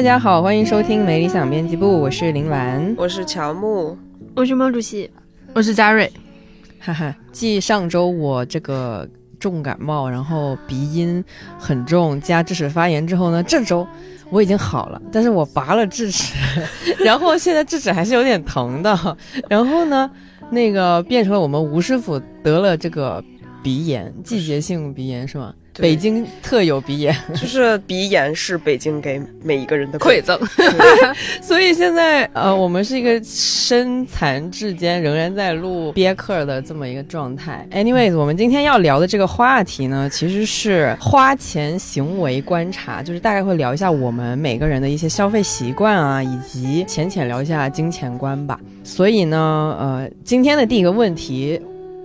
[0.00, 3.94] 大家好，欢迎收听没理想编辑部，我是林兰，我是乔木，
[4.34, 5.10] 我是毛主席，
[5.52, 6.10] 我是嘉瑞。
[6.78, 9.06] 哈哈，继上周我这个
[9.38, 11.22] 重感冒，然后鼻音
[11.58, 13.86] 很重，加智齿发炎之后呢，这周
[14.30, 16.34] 我已经好了，但是我拔了智齿，
[17.04, 19.16] 然后现在智齿还是有点疼的，
[19.50, 20.10] 然后呢，
[20.48, 23.22] 那个变成了我们吴师傅得了这个
[23.62, 25.52] 鼻炎，季节性鼻炎是吗？
[25.78, 30.38] 北京特有鼻炎，就是鼻炎是北京给每一个人的馈赠，
[31.40, 37.66] 所以现在呃，我们是一个身残志坚，仍然在录憋客的这么一个状态。
[37.70, 48.58] Anyways，我们今天要聊的这个话题呢，其实是花钱行为观察，就是大概会聊一下我们每个人的一些消费习惯啊，以及浅浅聊一下金钱观吧。
[48.82, 51.60] 所以呢，呃，今天的第一个问题。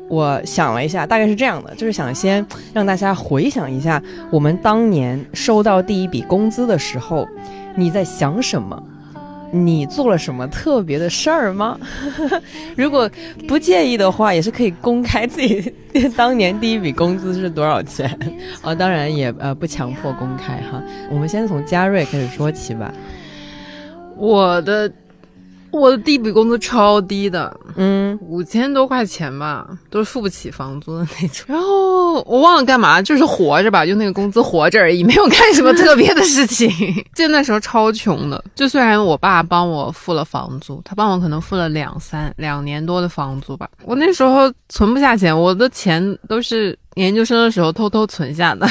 [0.08, 7.28] 我想了一下，大概是这样的，就是想先让大家回想一下，我们当年收到第一笔工资的时候，
[7.76, 8.82] 你在想什么？
[9.52, 11.80] 你做了什么特别的事儿吗？
[12.76, 13.10] 如果
[13.48, 15.74] 不介意的话，也是可以公开自己
[16.18, 18.10] 当年第一笔工资是多少钱
[18.62, 18.74] 啊。
[18.76, 20.84] 当然也呃不强迫公开哈。
[21.10, 22.94] 我们先从嘉瑞开始说起吧。
[24.18, 24.92] 我的。
[25.72, 31.46] 我的第一笔工资超低的，嗯，五千多块钱吧，都是付不起房租的那种。
[31.48, 36.70] 然后我忘了干嘛，就是活着吧，就那个工资活着而已，没有干什么特别的事情。
[37.14, 46.78] 就那时候超穷的，就虽然我爸帮我付了房租，他帮我可能付了两三两年多的房租吧，我那时候存不下钱，我的钱都是。
[46.96, 48.66] 研究生的时候偷偷存下的，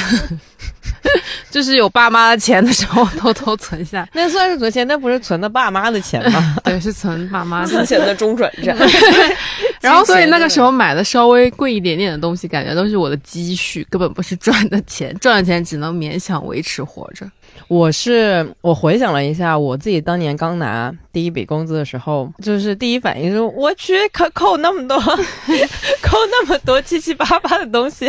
[1.50, 6.56] 就是有爸妈的钱的时候 偷偷存下，那算是存钱，那不是存的爸妈的钱吗？
[6.64, 8.76] 对，是存爸妈之前的中转站。
[9.80, 17.26] 然后，所以那个时候买的稍微贵一点点的东西，感觉都是我的积蓄，根本不是赚的钱，赚的钱只能勉强维持活着。
[17.68, 24.98] 我是我回想了一下，我自己当年刚拿第一笔工资的时候，就是第一反应是，我去扣扣那么多，
[26.02, 28.06] 扣那么多七七八八的东西，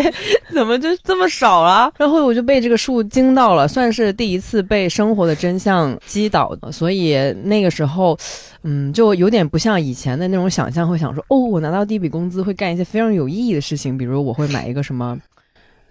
[0.53, 1.91] 怎么就这么少了？
[1.97, 6.71] 然后我就被这个数惊到了，算是第一次被生活的真相击倒的。
[6.71, 8.17] 所以那个时候，
[8.63, 15.17] 嗯，就有点不像以前的那种想象，会想说，哦，我拿到第一笔工资会干一些非常有意义的事情，比如我会买一个什么。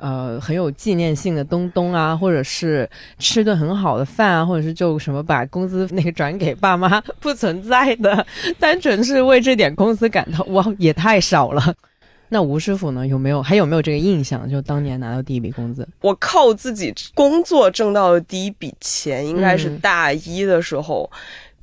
[0.05, 2.87] 呃，很有纪念性的东东啊，或者是
[3.19, 8.27] 吃顿很好的饭啊，或者是就什么把工资那个转给爸妈，不存在的，
[8.59, 11.75] 单纯是为这点工资感到哇，也太少了。
[12.29, 13.07] 那吴师傅呢？
[13.07, 14.47] 有没有还有没有这个印象？
[14.47, 21.11] 就当年拿到第一笔工资，我靠自己工作挣到的第一笔钱，应该是大一的时候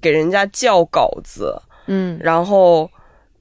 [0.02, 2.90] 给人家校稿子，嗯，然后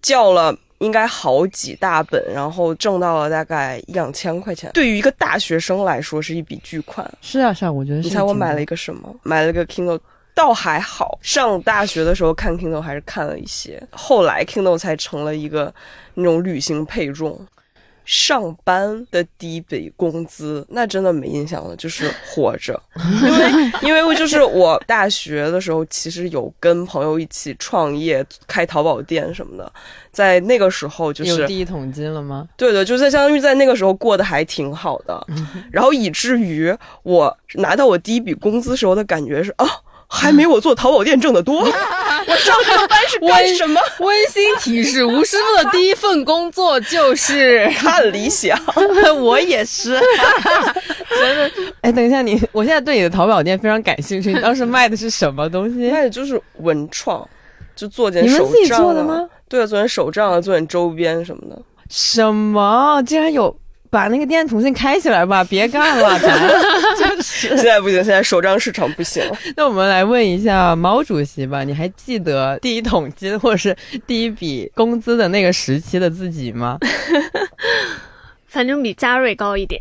[0.03, 0.55] 校了。
[0.81, 4.71] 应该好几大本，然后挣到了大概一两千块钱。
[4.75, 7.09] 对于一个大学生来说，是一笔巨款。
[7.21, 8.01] 是啊，是啊，我觉得。
[8.01, 9.15] 你猜我买了一个什么？
[9.23, 10.01] 买了个 Kindle，
[10.35, 11.19] 倒还好。
[11.23, 15.73] 上大学的时候看 Kindle 还是看了一些，后来 Kindle 才成了一个
[16.15, 17.39] 那种旅行配重。
[18.13, 22.83] 上班的第一笔工资，那真的没印象了，就是活着，
[23.83, 29.73] 因为因为就是我大学的时候，其实有跟朋友一起创业，开淘宝店什么的，
[30.11, 32.49] 在那个时候就是有第一桶金了吗？
[32.57, 35.25] 对的，就在相当于在那个时候过得还挺好的，
[35.71, 39.65] 然后以至于我拿到我第一笔工资时候的感觉是啊。
[40.13, 41.65] 还没我做淘宝店挣得多。
[42.27, 43.81] 我上这个班是干什么？
[44.01, 48.59] 温馨提示：吴师傅的第一份工作就是 看理想。
[49.21, 49.99] 我也是，
[51.09, 51.51] 真的。
[51.81, 54.33] 哎，等一下，你，我现在对你的淘宝店非常感兴趣。
[54.33, 55.91] 你当时卖的是什么东西？
[55.91, 57.27] 卖的就是文创，
[57.75, 58.47] 就做点手账。
[58.47, 59.29] 你们自己做的吗？
[59.49, 61.61] 对啊，做点手账，做点周边什么的。
[61.89, 63.03] 什么？
[63.07, 63.55] 竟然有！
[63.91, 66.39] 把那个店重新开起来吧，别干了，咱
[66.97, 69.23] 就 是现在不行，现在首张市场不行。
[69.57, 73.77] 那我们来问一下毛主席吧，你还记得第一桶金或者是
[74.07, 76.79] 第一笔工资的那个时期的自己吗？
[78.47, 79.81] 反正比嘉瑞高一点，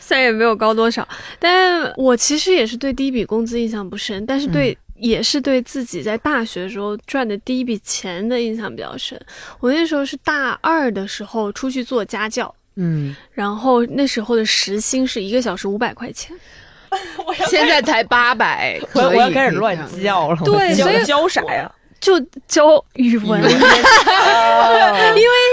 [0.00, 1.06] 虽然也没有高多少，
[1.38, 4.76] 但我其实也是对第一笔工资印象不深，但是对。
[5.04, 9.20] 也是对自己在大学的时候赚的第一笔钱的印象比较深。
[9.60, 16.34] 我那时候是大二的时候出去做家教，嗯，然后那时候的时薪是一个小时五百块钱，
[17.50, 20.38] 现在才八百，我我要开始乱教了。
[20.42, 21.70] 对，所以教啥呀？
[22.00, 23.60] 就教语文， 因为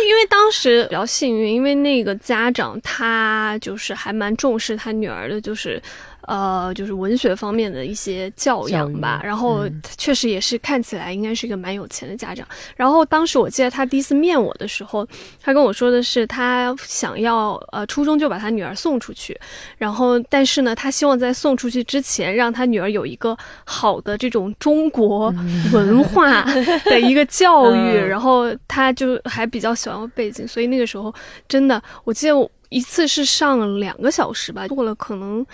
[0.10, 5.82] 因为当时比较幸运，因为那个家长他就是还蛮重视他女儿的，就是
[6.28, 9.22] 呃，就是文学方面的一些教养吧。
[9.24, 9.66] 然后
[9.98, 12.48] 确实也是看起来应该是一个蛮有钱的家长。
[12.76, 15.08] 然后当时我记得他第一次面我的时候，
[15.42, 19.40] 他跟我说的是他想要呃初中就把他女儿送出去，
[19.78, 25.34] 然后但是呢，他希望在送出去之前让他女儿有一个好的这种中国
[25.74, 26.44] 文化
[26.86, 27.98] 的一个教育。
[27.98, 31.14] 然后他就还比较喜欢背景，所以那个时候
[31.48, 32.50] 真的，我记得我。
[32.72, 35.46] 一次是上两个小时吧，过了可能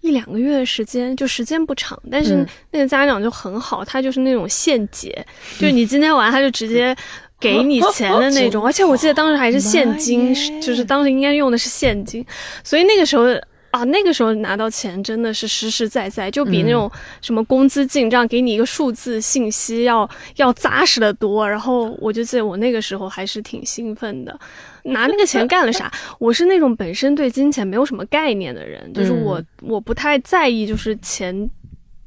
[0.00, 2.00] 一两个月的时间，就时间不长。
[2.10, 5.10] 但是那个家长就很好，他就是那种现结，
[5.58, 6.96] 就是你今天玩，他就直接
[7.38, 8.62] 给你钱的那种。
[8.66, 10.32] 而且我记得当时还是现金，
[10.62, 12.24] 就是当时应该用的是现金，
[12.64, 13.26] 所以那个时候。
[13.72, 16.90] 啊，那个时候拿到钱真的是实实在在，就比那种
[17.22, 21.48] 什么工资进账给你一个数字信息要要扎实的多。
[21.48, 24.36] 然后我就记得我那个时候还是挺兴奋的，
[24.84, 25.90] 拿那个钱干了啥？
[26.18, 31.48] 我是那种本身对金钱没有什么概念的人，就是我我不太在意就是钱。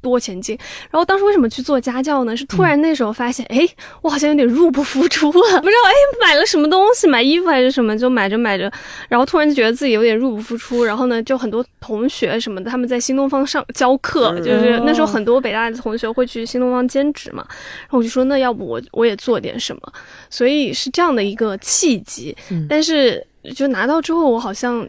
[0.04, 0.56] 多前进，
[0.90, 2.36] 然后当时为什么去做家教呢？
[2.36, 3.66] 是突然那时候发现，哎，
[4.02, 8.70] 我好像有点入不敷出了， 不知道哎买了什么东西，买衣服还是什么，就买着买着，
[9.08, 10.84] 然后突然就觉得自己有点入不敷出。
[10.84, 17.44] 然后呢，就很多同学什么的，他们在新东方上教课，就是那时候很多北大的同学会去新东方兼职嘛。
[17.48, 19.92] 然后我就说，那要不我我也做点什么？
[20.28, 22.36] 所以是这样的一个契机。
[22.68, 24.86] 但是就拿到之后，我好像。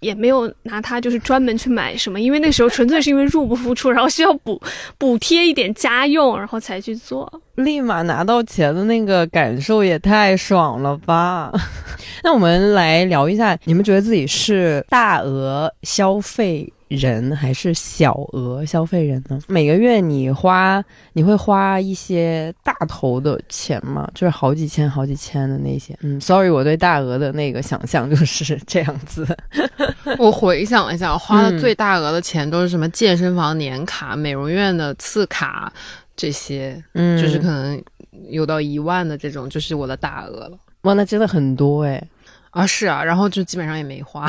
[0.00, 4.60] 也没有拿它，就是专门去买什么，因为那时候纯粹是因为入不敷出，然后需要补
[4.96, 7.30] 补贴一点家用，然后才去做。
[7.56, 11.52] 立马拿到钱的那个感受也太爽了吧！
[12.22, 16.72] 那我们来聊一下，你们觉得自己是大额消费？
[16.88, 19.38] 人还是小额消费人呢？
[19.46, 20.82] 每个月你花，
[21.12, 24.08] 你会花一些大头的钱吗？
[24.14, 25.96] 就是好几千、好几千的那些。
[26.02, 29.26] 嗯，sorry，我对大额的那个想象就是这样子。
[30.18, 35.72] 我回想了一下，花的最大额的钱都是什么健身房年卡、美容院的次卡
[36.16, 37.82] 这些，嗯，就是可能
[38.28, 40.58] 有到一万的这种，就是我的大额了。
[40.82, 42.02] 哇，那真的很多哎。
[42.50, 44.26] 啊是啊，然后就基本上也没花。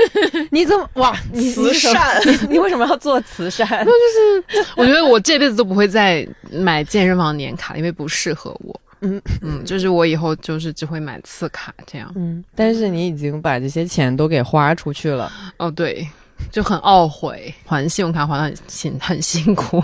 [0.50, 1.16] 你怎么哇？
[1.34, 2.20] 慈善？
[2.48, 3.66] 你为什么要做慈善？
[3.70, 8.78] 那就是 我觉得我这辈子都不会再买健身房年卡，因为不适合我。
[9.00, 12.12] 嗯嗯，就是我以后就是只会买次卡这样。
[12.14, 15.32] 嗯，但是你已经把这些钱都给花出去了。
[15.56, 16.06] 哦，对，
[16.52, 19.82] 就很懊悔，还信用卡还的很辛很辛苦。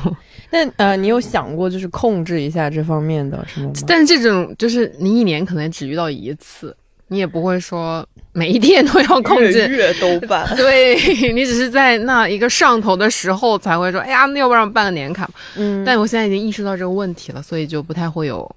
[0.50, 3.75] 那呃，你有想过就是控制一下这方面的什么吗？
[3.88, 6.76] 但是这种就是你一年可能只遇到一次。
[7.08, 10.46] 你也不会说每一天都要控制，月都办。
[10.56, 10.94] 对
[11.32, 15.28] 你只是在那一个上头的时候才会说，哎呀，那要不然办个年卡？
[15.56, 18.49] 嗯，但我现在已经意识到这个问题了，所以就不太会有。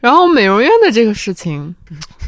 [0.00, 1.74] 然后美容院的这个事情，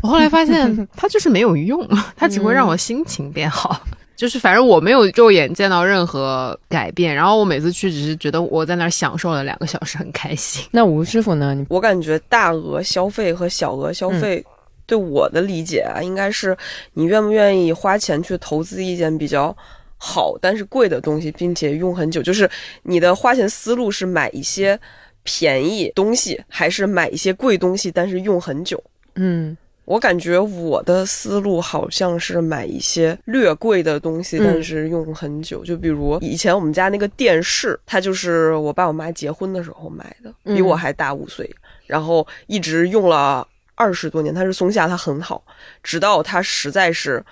[0.02, 1.86] 我后来发现 它就是没有用，
[2.16, 3.80] 它只会让我心情变好。
[4.16, 10.64] 就是反正我没有肉眼见到任何改变，然后我每次去只是觉得我在那儿享受了两个小时，很开心。
[10.70, 11.54] 那吴师傅呢？
[11.68, 14.42] 我感觉大额消费和小额消费。
[14.86, 16.56] 对我的理解啊，应该是
[16.94, 19.54] 你愿不愿意花钱去投资一件比较
[19.98, 22.22] 好但是贵的东西，并且用很久。
[22.22, 22.48] 就是
[22.82, 24.78] 你的花钱思路是买一些
[25.24, 28.80] 便宜东西，还是买一些贵东西但是用很久？
[29.14, 35.64] 嗯，我感觉我的思路好像是买一些略贵的东西，但是用很久。
[35.64, 41.50] 就比如以前我们家那个电视，它就是我爸我妈结婚的时候买的，比我还大五岁，
[41.86, 43.48] 然后一直用了。
[43.76, 45.44] 二十多年，它是松下，它很好，
[45.82, 47.24] 直到它实在是，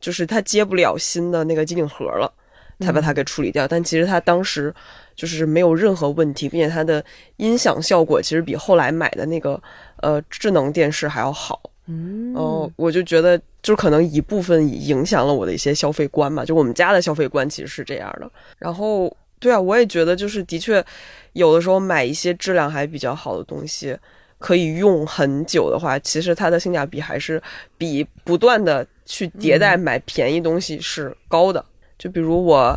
[0.00, 2.32] 就是它接不了新的那个机顶盒了，
[2.80, 3.68] 才把它给处理掉。
[3.68, 4.72] 但其实它当时
[5.14, 7.04] 就是没有任何问题，并且它的
[7.36, 9.62] 音响效果其实比后来买的那个
[9.96, 11.60] 呃智能电视还要好。
[11.86, 18.30] 嗯，哦，我就觉得就可能一部分影响了我的一些消费观嘛，就我们家的消费观其实是这样的。
[18.58, 20.84] 然后，对啊，我也觉得就是的确
[21.32, 23.98] 有的时候买一些质量还比较好的东西。
[24.40, 27.40] 可以用很久的话，其实它的性价比还是
[27.76, 31.64] 比不断的去迭代买便宜东西是高的。
[31.98, 32.74] 就比如我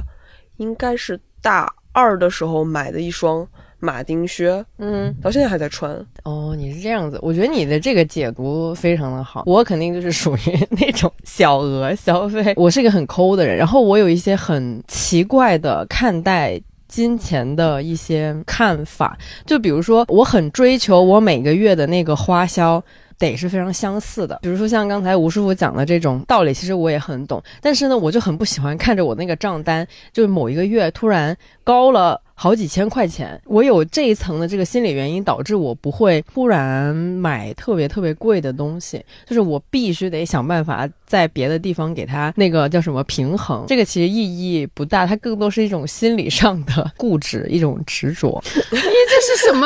[0.58, 3.48] 应该是大二的时候买的一双
[3.80, 5.92] 马丁靴，嗯，到现在还在穿。
[6.24, 9.44] 哦，你是这样子，我觉得你的这个解读非常的好。
[9.46, 16.62] 我肯定就是属于那种小额消费，我是一个很抠的人，然后我有一些很奇怪的看待。
[16.94, 22.80] 金钱的一些看法，就比如说，我很追求我每个月的那个花销
[23.18, 24.38] 得是非常相似的。
[24.44, 27.42] 比如说像刚才吴师傅讲的这种道理，其实我也很懂。
[27.60, 32.22] 但是呢，我就很不喜欢看着我那个账单，就是某一个月突然高了。
[32.44, 33.42] 好几千块钱。
[33.46, 43.64] 我有这一层的这个心理原因，导致我不会突然买特别特别贵的东西，就是我必须得想办法在别的地方给它那个叫什么平衡。
[43.66, 48.44] 这个其实意义不大，它更多是一种心理上的固执，一种执着。
[48.72, 49.66] 你这是什么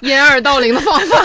[0.00, 1.24] 掩耳盗铃的方法？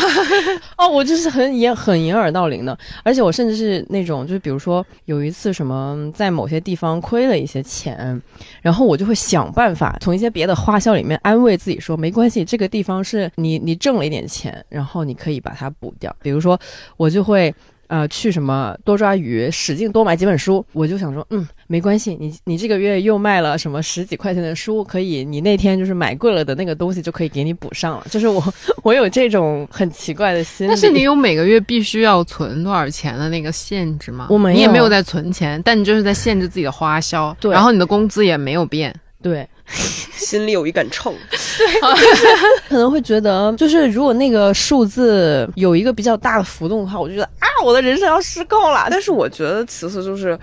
[0.77, 8.21] 哦，我就是很掩很掩耳盗铃的，而且我甚至是那种，就是比如说有一次什么在某些地方亏了一些钱，
[8.61, 16.13] 然后我就会想办法从一些别的花销里面安慰自己说，没关系，这个地方是你你挣了一点钱，然后你可以把它补掉。
[16.22, 16.60] 比如说，
[16.98, 17.56] 我就会。
[17.88, 28.08] 呃，去什么多抓鱼，使劲多买几本书，我就想说，嗯，没关系，你你这个月又卖了什么十几块钱的书，可以，你那天就是买贵了的那个东西就可以给你补上了。
[28.10, 28.44] 就是我，
[28.82, 30.70] 我有这种很奇怪的心理。
[30.70, 34.30] 但是你有每个月必须要存多少钱的那个限制吗？
[34.32, 37.38] 我没有，你也没有在存钱，但你就是在限制自己的花销。
[37.39, 38.92] 对，然后你的工资也没有变。
[39.22, 39.48] 对。
[40.15, 41.13] 心里有一杆秤，
[42.69, 48.88] 可能会觉得，就是如果那个数字有一个比较大的浮动的话，我就觉得啊，我的人生要失控了。
[48.89, 50.38] 但是我觉得其次就是，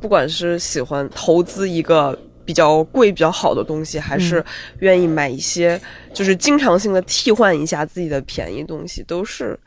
[0.00, 4.44] 不管是喜欢投资一个比较贵、比较好的东西，还是
[4.80, 5.80] 愿意买一些
[6.14, 9.58] 就是经常性的替换一下自己的便宜东西，都是。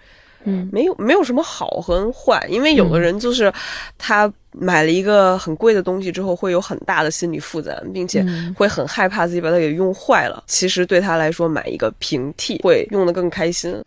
[0.44, 3.54] 嗯，没有没有什么好和坏，因为有的人就是
[3.96, 10.44] 他买了一个很贵的东西之后，会有很大的心理负担，并且会很害怕自己把它给用坏了。
[10.48, 13.82] 其实对他来说，买一个平替会用的更开心。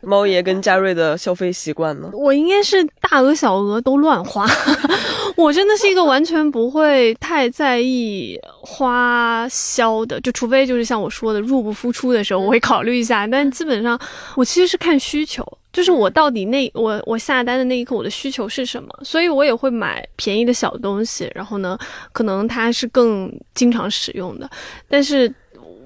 [0.00, 2.10] 猫爷跟嘉瑞的消费习惯呢？
[2.12, 4.46] 我应该是大额小额都乱花，
[5.36, 13.26] 我真的是一个完全不会太在意花销的，就除非就是像我说的入不敷出的时候，我会考虑一下。
[13.26, 13.98] 但基本上
[14.36, 15.46] 我其实是看需求。
[15.72, 21.78] 就是我到底那我我下单的那一刻我的需求是什么，所以我也会买便宜的小东西，然后呢，
[22.12, 24.48] 可能它是更经常使用的。
[24.88, 25.30] 但是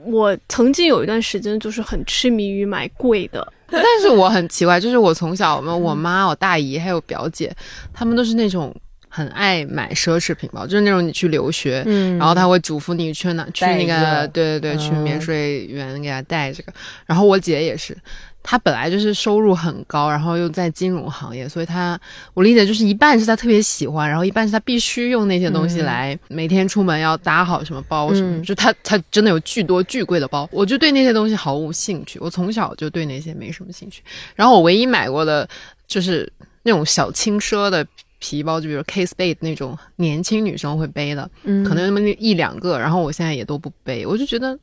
[0.05, 7.55] 我曾经有一段时间就是很痴迷于买贵的， 但是我很奇怪，就是我从小我我妈、我大姨还有表姐，
[7.93, 8.75] 他们都是那种
[9.09, 16.73] 很爱买奢侈品包，就是那种你去留学，嗯，然后他会嘱咐你去哪去那个，对对对，去免税员给他带这个，
[17.07, 17.97] 然后我姐也是。
[18.43, 22.01] 他本来就是收入很高，然后又在金融行业，所以他
[22.33, 32.19] 我理解就是一半是他特别喜欢，然后一半是他必须用那些东西来每天出门要搭好什么包什么，就他他真的有巨多巨贵的包，我就对那些东西毫无兴趣。
[32.19, 34.03] 我从小就对那些没什么兴趣。
[34.35, 35.47] 然后我唯一买过的
[35.87, 36.31] 就是
[36.63, 37.87] 那种小轻奢的
[38.19, 44.59] 皮包，就比如 K Spade 那种年轻女生会背的，可能那么一两个，然后我现在也都不背，我就觉得。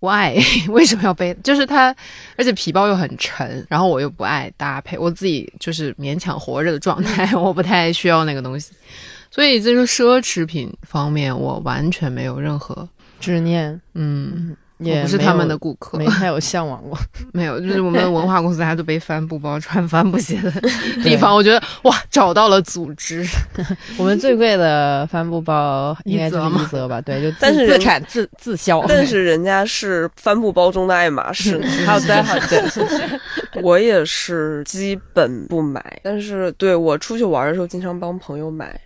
[0.00, 0.42] Why？
[0.68, 1.34] 为什么要背？
[1.44, 1.94] 就是它，
[2.36, 8.72] 而且皮包又很沉，然后我又不爱搭配，我自己就是勉强活着的状态， 我不太需要那个东西，
[9.30, 12.88] 所以这个奢侈品方面，我完全没有任何
[13.20, 13.80] 执念。
[13.94, 14.56] 嗯。
[14.80, 16.98] 也不是他们的顾客，没太有向往过，
[17.32, 20.50] 没有，就是我们文化公司，大家都背帆布包、穿帆布鞋的
[21.04, 23.26] 地方，我觉得哇，找到了组织。
[23.98, 27.00] 我们最贵的帆布包应该是一泽吧？
[27.00, 33.20] 对，就但是自产自自销，但是人家是帆布包中的爱马仕，好的好的。
[33.62, 38.80] 我也是基本不买，但是对我出去玩的时候，经常帮朋友买，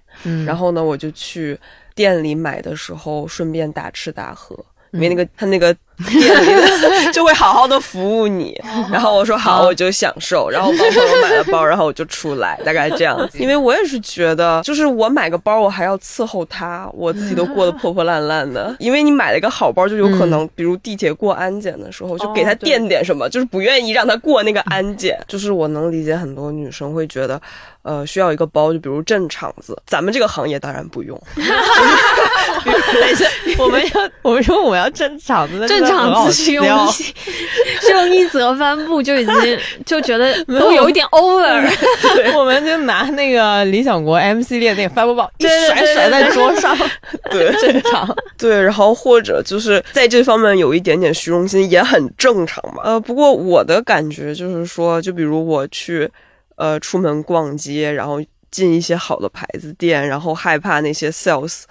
[0.45, 1.59] 然后呢，我就去
[1.95, 4.59] 店里买的时候，顺便大吃大喝。
[4.95, 5.77] 因为那个他那个
[6.09, 8.61] 店里 就会好好的服务你，
[8.91, 13.39] 然后我说好，我就享受，然后帮朋友买了包，然后我就出来，大概这样子。
[13.39, 18.75] 因为我也是觉得，就是我买个包，我还要伺候他，我自己都过得破破烂烂的。
[18.81, 25.19] 因为你买了一个好包，就有可能，比如地铁过安检的时候，就给他垫点什么，就是不愿意让他过那个安检。
[25.29, 27.41] 就是我能理解很多女生会觉得，
[27.83, 29.81] 呃，需要一个包，就比如镇场子。
[29.87, 31.21] 咱们这个行业当然不用。
[31.37, 33.27] 等一下，
[33.59, 39.35] 我们要我们说我们要正常的正常子用一用一则帆布就已经
[39.87, 46.77] 就觉得都有一点 over，我们就拿那个理想国 M 系列那个帆布包一甩甩在桌上，
[47.31, 47.53] 对。
[47.61, 48.17] 正常。
[48.37, 52.83] 对，然后或者就是在这方面有一点点虚荣心也很正常嘛。
[52.85, 56.11] 呃，不过我的感觉就是说，就比如我去
[56.57, 61.63] 呃出门逛街，然后进一些好的牌子店，然后害怕那些 sales。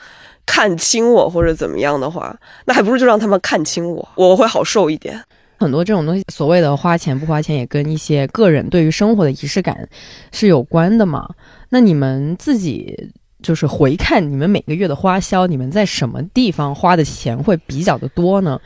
[0.46, 2.36] 看清我或者怎么样的话，
[2.66, 5.22] 那还不如就让他们看清我，我会好受一点。
[5.60, 9.88] 很多这种东西，所谓的花钱不花钱，也跟一些个人对于生活的仪式感
[10.32, 11.30] 是有关的嘛。
[11.70, 18.60] 那你们自己就是回看你们每个月的花销，你们在什么地方花的钱会比较的多呢？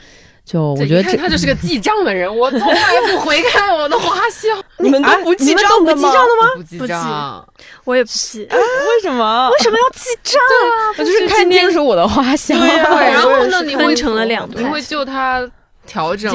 [0.48, 4.48] 就我觉得这他就是个记账的人，我从来不回看我的花销。
[4.80, 6.08] 你们都不记账的吗？
[6.56, 7.46] 不记账，
[7.84, 8.48] 我也不记。
[8.50, 9.50] 为什么？
[9.50, 10.40] 为什么要记账？
[11.00, 12.58] 我就是看清楚我的花销。
[12.58, 12.68] 对
[13.12, 15.46] 然后呢，你会成了两你会就他
[15.86, 16.32] 调整。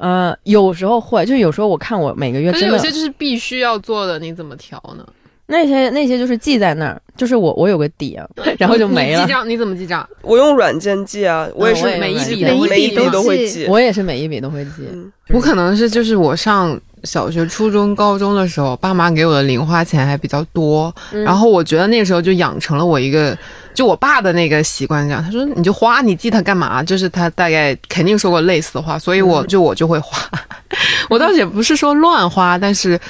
[0.00, 5.04] 嗯，有时候会，就有时候我看我每个月，可是有些就是必须要做的，你怎么调呢？
[5.50, 8.26] 那些那些就是记在那儿，就是我我有个底啊，
[8.58, 9.22] 然后就没了。
[9.24, 10.06] 记账你怎么记账？
[10.20, 13.64] 我用软件记啊，我也是每一笔每一笔都会记。
[13.66, 14.86] 我也是每一笔都会记。
[15.30, 23.34] 我可能是就是我上小学、初中、高中的时候，爸妈给我的零花钱还比较多，然后我觉得那个时候就养成了我一个
[23.72, 26.82] 就我爸的那个习惯，这样他说你就花，你记它干嘛？
[26.82, 30.18] 就是他大概肯定说过类似的话，所以我就我就会花。
[31.08, 33.00] 我倒也不是说乱花，但是。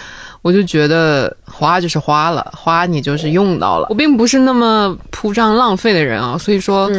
[0.49, 3.87] 我就觉得花就是花了，花你就是用到了。
[3.91, 6.91] 我并不是那么铺张浪费的人啊，所以说，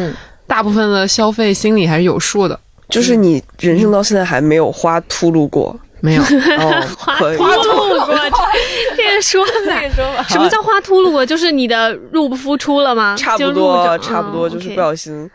[0.46, 2.56] 大部分的消费心里还是有数的。
[2.88, 6.22] 就是你人生到现在还没有花秃噜过，没有
[6.96, 8.14] 花秃噜过，
[8.96, 10.22] 这个说法。
[10.28, 11.26] 什么叫花秃噜过？
[11.26, 13.16] 就是你的入不敷出了吗？
[13.18, 15.28] 差不多，差不多，就是不小心。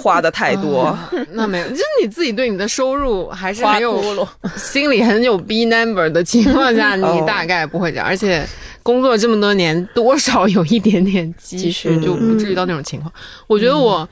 [0.00, 0.96] 花的太多，
[1.32, 4.26] 那没有，就是你自己对你的收入还是很有
[4.56, 8.06] 心里很有 B number 的情况下， 你大概不会这样。
[8.06, 8.46] 而且
[8.82, 13.12] 工作这么多年，多少有一点点积蓄，就不至于到那种情况。
[13.46, 14.08] 我觉得我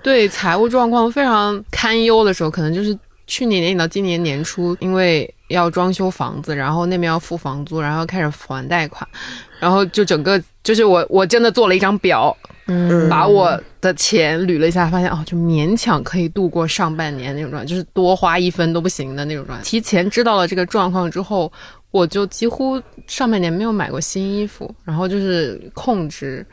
[0.00, 9.04] 对财务状况非常堪忧的时候，可能就是去年年底到今年年初，因为要装修房子，然后那边要付房租，然后开始还贷款，
[9.58, 12.36] 然后就整个就是我我真的做了一张表。
[12.68, 13.56] 嗯，把我
[13.86, 19.64] 的钱捋了一下，发现哦，就勉强可以度过上半年那种状态，就是多花一分都不行的那种状态。
[19.64, 21.50] 提前知道了这个状况之后，
[21.90, 26.44] 我就几乎上半年没有买过新衣服，然后就是控制。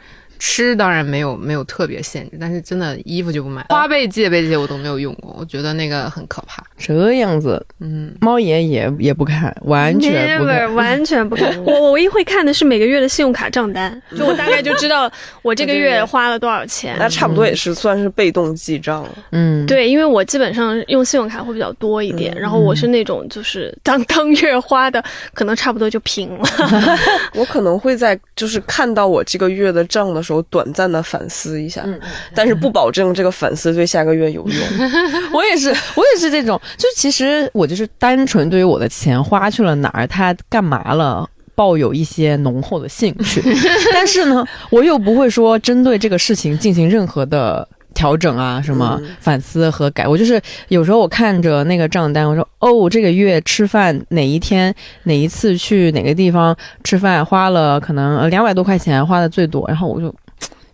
[0.45, 3.65] 吃当然没有没有特别限制，但是真的衣服就不买。
[3.69, 6.62] 花呗、借呗这些我都没有用过，我觉得那个很可怕。
[6.77, 11.50] 这样子，嗯，猫爷也也不看，完全不看， 完全不看。
[11.63, 15.09] 我我唯一会看的是每个月的信用卡账单，就我大概就知道
[15.43, 16.97] 我这个月花了多少钱。
[17.00, 19.09] 那差不多也是算是被动记账了。
[19.31, 25.01] 嗯，对，因为我基本上用信用卡会比较多一点，然后我是那种就是当当月花的
[25.33, 26.43] 可能差不多就平了。
[27.34, 30.33] 我可能会在就是看到我这个月的账的时候。
[30.34, 31.86] 有短暂的反思一下，
[32.34, 34.58] 但是不保证这个反思对下个月有用。
[35.34, 43.41] 我也是，我也是这种，就其实我就是单纯对于我的钱花去了哪儿，它干嘛了，抱有一些浓厚的兴趣。
[43.93, 47.67] 但是呢，我又不会说针对这个事情进行任何的。
[47.96, 60.12] 调整啊，什么反思和改，我就是有时候我看着那个账单，我说哦，这个月吃饭哪一天哪一次去哪个地方吃饭花了可能两百多块钱，花的最多，然后我就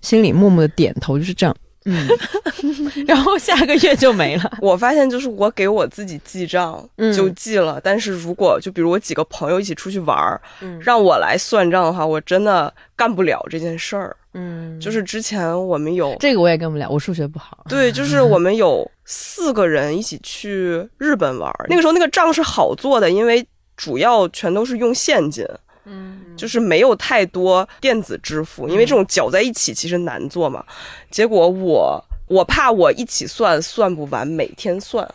[0.02, 1.56] 心里默默的点头，就是这样。
[1.86, 2.08] 嗯，
[3.08, 4.52] 然后下个月就没了。
[4.62, 10.40] 我发现就是我给我自己记账就记了，但是如果就比如我几个朋友一起出去玩儿，
[10.82, 14.16] 让我来算账的话，我真的干不了这件事儿。
[14.34, 17.66] 嗯，就是之前我们有这个我也干不了，我数学不好。
[17.70, 23.44] 对， 就是我们有四个人一起去日本玩，那个时候那个账是好做的，因为
[23.78, 25.48] 主要全都是用现金。
[25.90, 30.64] 嗯，就是没有太多电子支付，因为这种搅在一起其实难做嘛。
[31.12, 32.06] 结果我。
[32.30, 35.06] 我怕我一起算算不完，每天算，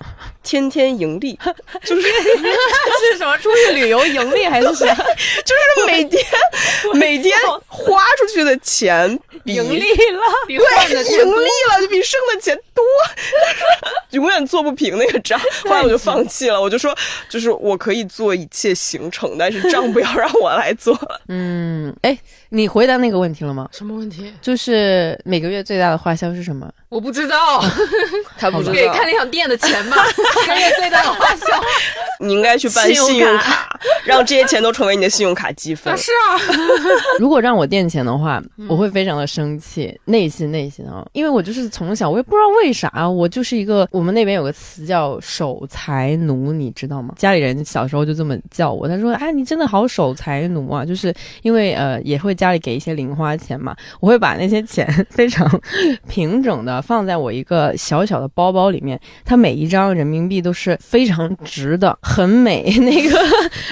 [0.43, 1.39] 天天盈利，
[1.85, 4.93] 就是是什么出去旅游盈利还是啥？
[4.95, 6.23] 就是每天
[6.95, 7.33] 每天
[7.69, 9.09] 花出去的钱
[9.45, 12.85] 盈利了，对，盈利了就比剩的钱多，
[14.11, 15.41] 永远做不平那个账。
[15.65, 16.93] 后来我就放弃了，我就说，
[17.29, 20.99] 就是我可以做一切行程，但是账不要让我来做。
[21.29, 22.19] 嗯，哎，
[22.55, 23.69] 你回答那个问题了吗？
[23.73, 24.33] 什么问题？
[24.41, 26.71] 就是每个月最大的花销是什么？
[26.89, 27.37] 我不知道，
[28.39, 29.97] 他不知道给看那场店的钱吗？
[30.47, 31.47] 个月最大的花销，
[32.21, 35.93] 你应该去办信用卡，让这些钱都成为你的信用卡积分。
[35.99, 36.39] 是啊，
[37.19, 47.15] 如果让我垫钱的话，我会非常的生气，内心内心啊，因为我就是从小我也不知道为啥，我就是一个我们那边有个词叫守财奴，你知道吗？
[47.19, 51.13] 家里人小时候就这么叫我，他说：“哎，你真的好守财奴啊！”就是
[51.43, 55.49] 因为呃，也会家里给一些零花钱嘛，我会把那些钱 非常
[56.07, 56.83] 平整的。
[56.83, 62.63] 放在我一个小小的包包里面，它每一张人民币都是非常值的，很美。
[62.81, 63.19] 那个，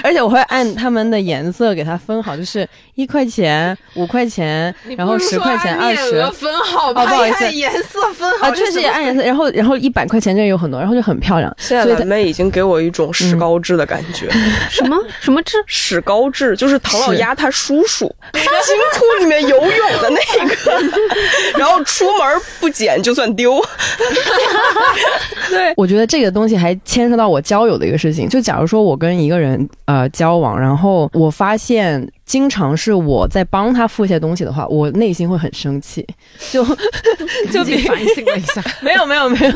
[0.03, 11.53] 而且我会按他们的颜色给它分好，就是一块钱、五块钱，然后十块钱、二十分好哦，不好意思，颜色分好啊，确实也按颜色，然后然后一百块钱这有很多，然后就很漂亮。
[11.59, 14.27] 现在蓝妹已经给我一种史高治的感觉。
[14.69, 15.57] 什么什么治？
[15.67, 18.13] 史高治就是唐老鸭他叔叔，
[18.65, 20.55] 金库里面游泳的那个，
[21.57, 23.61] 然后出门不捡就算丢。
[25.49, 28.27] 对，我觉得这个东西还牵涉到我交友的一个事情。
[28.29, 36.05] 就假如说我跟一个人呃交往，然后我发现经常是我在帮他付一些东西的话，我内心会很生气。
[36.51, 36.63] 就
[37.51, 39.53] 就比反省了一下， 没有没有没有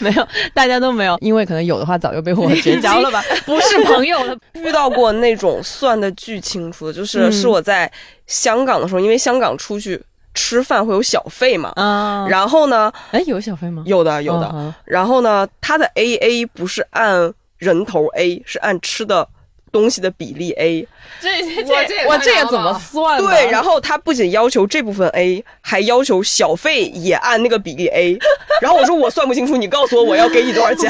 [0.00, 4.36] 没有，大家都没有，因为可能有的话早就被我绝交了吧， 不是朋友了。
[4.54, 7.90] 遇到过那种算的巨清楚的，就是是我在
[8.26, 10.00] 香港的时候，因为香港出去。
[10.36, 11.72] 吃饭会有小费嘛？
[11.76, 12.92] 啊，然后呢？
[13.12, 13.84] 哎，有小费吗？
[13.86, 14.74] 有的，有的。
[14.84, 15.46] 然后呢？
[15.60, 19.28] 他的 A A 不是按人头 A，是按吃的
[19.74, 20.86] 东西的比例 A。
[21.20, 21.28] 这
[21.64, 23.20] 这我这也怎么算？
[23.20, 28.16] 对，然后他不仅要求这部分 A，还要求小费也按那个比例 A。
[28.62, 30.88] 然后我说我算不清楚，你告诉我我要给你多少钱。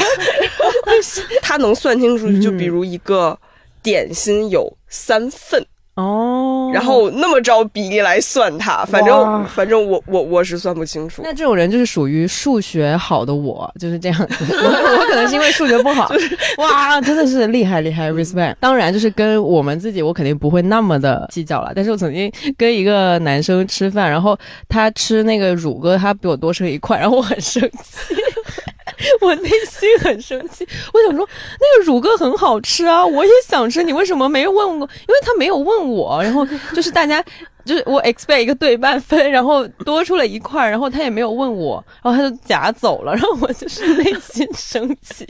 [1.41, 3.39] 他能算清楚，就比如一个
[3.83, 5.65] 点心有三份。
[5.95, 11.23] 哦，然后那么着比例来算它，反正反正我我我是算不清楚。
[11.23, 14.19] 那这种人就是属于数学好的我，就是这样。
[14.29, 16.11] 我我可能是因为数学不好，
[16.59, 18.57] 哇，真的是厉害厉害，respect。
[18.59, 21.73] 当然就是跟我们自己，我肯定不会那么的计较了。
[21.77, 24.37] 但是我曾经跟一个男生吃饭，然后
[24.69, 28.17] 他吃那个乳鸽，他比我多吃了一块，然后我很生气。
[29.21, 31.29] 我内心很生气，我想说
[31.61, 34.89] 那个乳鸽很好吃啊，我也想吃，你为什么没问过？
[35.09, 37.25] 因为他没有问我，然后就是大家。
[37.65, 45.27] 就是我 expect 一个对半分，然后多出了一块，然后他也没有问我，然后他就夹走了，然后我就是 内心生气。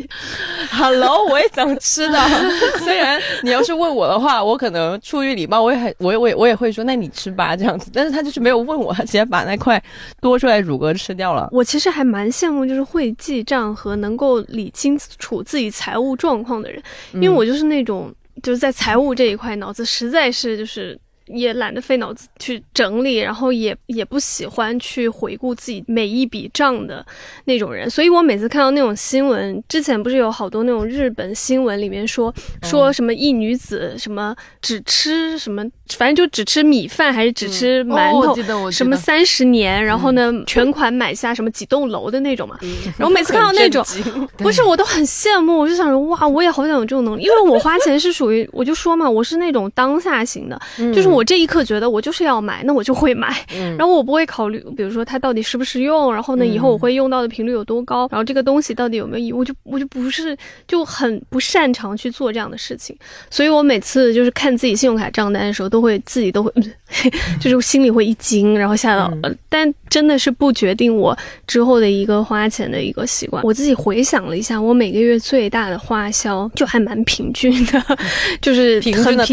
[0.70, 2.18] Hello，我也想吃的，
[2.84, 7.90] 虽然你要是问我的话，我可能出于礼貌，我也很，我也我也我也会说，那你吃吧这样子。
[7.94, 9.82] 但是他就是没有问我，他直接把那块
[10.20, 11.48] 多出来乳鸽吃掉了。
[11.52, 16.82] 我其实还蛮羡慕，就是会记账和能够理清楚自己财务状况的人，
[17.14, 20.98] 因为我就是那种就是在财务这一块脑子实在是就是。
[21.26, 27.04] 也懒得费脑子去整理，然后也也不喜欢去回顾自己每一笔账的
[27.44, 35.64] 那种人，所以我每次看到那种新闻，之前不是有好多那种日本新闻里面说说什么一女子什么只吃什么，
[35.96, 38.10] 反正就只吃米饭还是只吃馒
[38.44, 42.58] 头，什么三十年，然后呢全款买下什么几栋楼的那种嘛。
[42.98, 43.82] 然后每次看到 那种，
[44.36, 50.60] 不是我都很羡慕，我就想说哇，我也好想有这种能力，因为我花钱是属于我就说嘛，我是那种当下型的，
[50.92, 51.14] 就是。
[51.14, 53.46] 我这一刻觉得我就是要买，那我就会买，
[53.78, 62.96] 然后我不会考虑，比如说它到底实不实用，然后呢以后我会用到的频率有多高，然后这个东西到底有没有意义，我就我就不是就很不擅长去做这样的事情，
[63.30, 66.52] 所以我每次就是看自己信用卡账单的时候，都会自己都会，
[67.40, 69.12] 就是心里会一惊，然后吓到，
[69.48, 73.40] 但真的是不决定我之后的一个花钱的一个习惯。
[73.44, 77.80] 我自己回想了一下，我每个月最大的花销就还蛮平均的，
[78.42, 79.24] 就是平均的？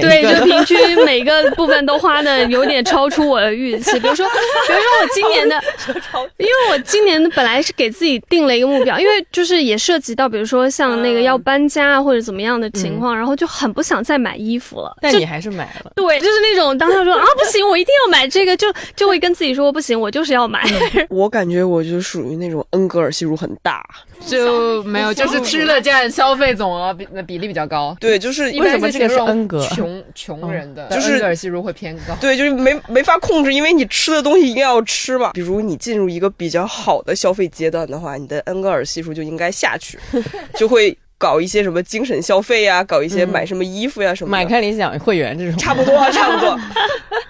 [0.00, 1.04] 对，就平均。
[1.04, 5.60] 每个部分都花的有点超出我的预期， 比如说，比如说我今年的，
[6.38, 14.96] 因为我今年本来是给自己定了一个目标，因为就是也涉及到，比如说像那个要搬家或者怎么样的情况，然后就很不想再买衣服了。
[15.02, 15.92] 但你还是买了。
[15.94, 20.62] 对，就是那种当他说啊不行，我一定要买这个，就就会跟自己说不行，我就是要买。
[21.08, 23.84] 我感觉我就属于那种恩格尔系数很大，
[24.26, 27.96] 就没有，就是吃的占消费总额比比例比较高。
[28.00, 29.64] 对，就是为什么这个是恩格？
[29.68, 30.88] 穷穷人的。
[30.90, 35.30] 就是恩格尔系数会偏高，对，就是没没法控制，因为你吃的东西一定要吃嘛。
[35.32, 39.98] 比如你进入一个比较好的消费阶段的话，你的恩格尔系数就应该下去，
[40.54, 46.58] 就会搞一些什么精神消费呀，搞一些买什么衣服呀什么，买开理想会员这种，差不多，差不多。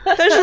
[0.17, 0.41] 但是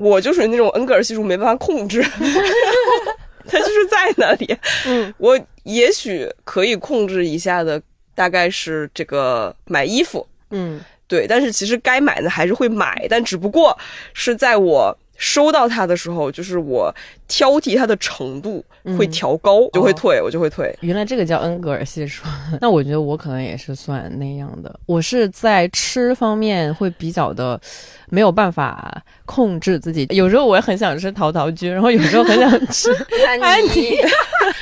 [0.00, 2.02] 我就属于那种恩格尔系数没办法控制，
[3.46, 4.56] 它就是在那里。
[4.86, 7.80] 嗯，我也许可以控制一下的，
[8.14, 10.26] 大概是这个买衣服。
[10.50, 10.80] 嗯。
[11.06, 13.76] 对，但是其实该买的还是会买，但只不过
[14.14, 16.92] 是在我收到它的时候，就是我
[17.28, 18.64] 挑剔它的程度
[18.96, 20.74] 会调高，就会退，我就会退。
[20.80, 22.24] 原来这个叫恩格尔系数，
[22.58, 24.80] 那我觉得我可能也是算那样的。
[24.86, 27.60] 我是在吃方面会比较的
[28.08, 32.90] 没有办法控制自己，有时候我也很想吃陶陶居，然后有时候很想吃
[33.42, 33.98] 安妮。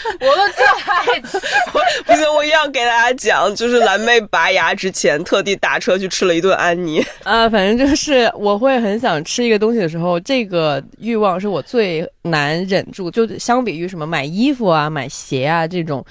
[0.21, 1.38] 我的最爱吃，
[2.05, 16.05] 不行，我一定要给大家讲，就是蓝妹拔牙之前特地打车去吃了一顿安妮 啊，反正就是我会很想吃一个东西的时候，这个欲望是我最难忍住，就相比于什么买衣服啊、买鞋啊这种。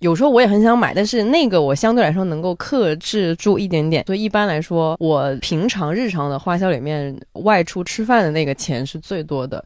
[0.00, 4.02] 有时候我也很想买，但是那个我相对来说能够克制住一点点。
[4.06, 9.62] 所以一般来说，我平常日常的花销里面，外出吃饭的那个钱是最多的。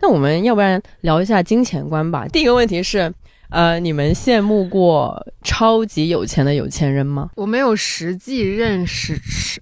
[0.00, 2.26] 那我们要不然聊一下金钱观吧。
[2.28, 3.12] 第一个问题是，
[3.50, 7.30] 呃，你们羡慕过超级有钱的有钱人吗？
[7.36, 9.14] 我没有实际认识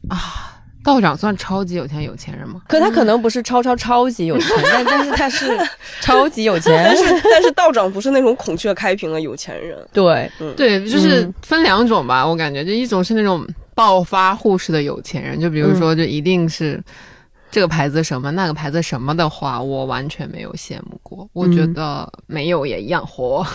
[0.09, 0.49] 啊。
[0.85, 2.61] 道长算超级有钱有钱人吗？
[2.67, 5.57] 可他可能不是超超超级有钱， 但但是他是
[6.03, 6.73] 超级有钱。
[6.85, 9.79] 但是但是道长不是那种孔雀开屏的有钱人。
[9.93, 12.27] 对，对，就是分两种吧。
[12.27, 16.83] 我感觉就一种是那种暴发户式的有钱人，就比如说就一定是
[17.53, 21.29] 这个牌子什么那个牌子什么的话，我完全没有羡慕过。
[21.35, 23.47] 我觉得没有也一样活。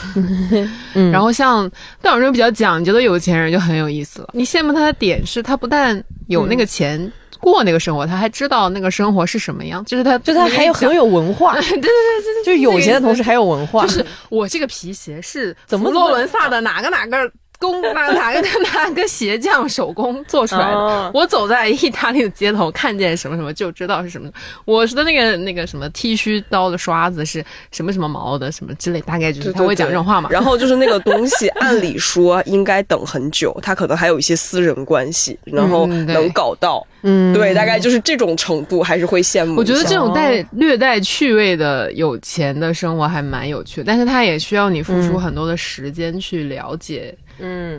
[1.11, 4.29] 然后像但有这种比较讲究的有钱人就很有意思了。
[4.33, 13.81] 你羡慕他的点是他不但有那个钱过那个生活，他还知道那个生活是什么样，就是他，就他还有很有文化， 对对对对，就是有钱的同时还有文化。
[13.81, 17.17] 就是我这个皮鞋是怎么罗伦萨的哪个哪个。
[17.59, 18.41] 工哪哪个
[18.73, 21.11] 哪个鞋匠手工做出来的？
[21.13, 24.29] 我走在意大利的街头，看见什么什么就知道是什么。
[24.65, 30.29] 我的那个那个什么剃须刀的刷子是什么什么毛的，什么之类，大概就是他会讲这种话嘛。
[30.31, 36.85] 然后就是那个东西，按理说应该等很久，他可能还有一些私人关系，然后能搞到。
[37.03, 39.55] 嗯，对，大概就是这种程度，还是会羡慕。
[39.57, 47.15] 我觉得这种带略带趣味的有钱的生活还蛮有趣，但是它也需要你付出很多的时间去了解。
[47.19, 47.26] 嗯，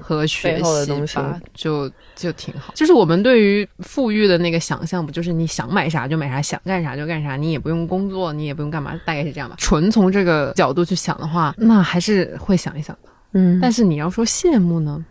[0.02, 2.72] 和学习吧，就就挺好。
[2.74, 9.56] 就是我们对于富裕的那个想象，不就是你想买啥就买啥，想干啥就干啥，你也不用工作，你也不用干嘛，大概是这样吧。
[9.58, 13.08] 纯从这个角度去想的话，那还是会想一想的。
[13.32, 15.04] 嗯，但是你要说羡慕呢，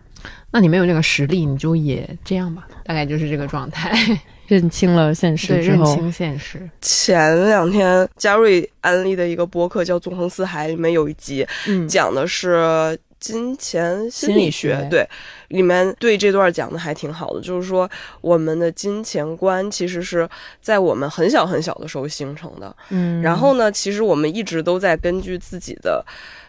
[0.51, 3.93] 那你没有这个实力，你就也这样吧，大概就是这个状态。
[4.47, 6.69] 认清了现实之后，认清现实。
[6.81, 11.45] 前两天嘉瑞安利的一个播客叫《纵横四海》，里面有一集
[11.87, 12.97] 讲的是。
[13.33, 15.07] 金钱心理学对，
[15.49, 17.89] 里面对这段讲的还挺好的，就是说
[18.21, 20.27] 我们的金钱观其实是
[20.61, 26.05] 在我们很小很小的时候形成的，嗯，然后呢，其实我们一直都在根据自己的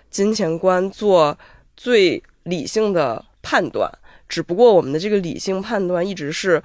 [0.09, 1.37] 金钱观做
[1.77, 3.91] 最理性的判断，
[4.29, 6.63] 只不过我们的这个理性判断一直是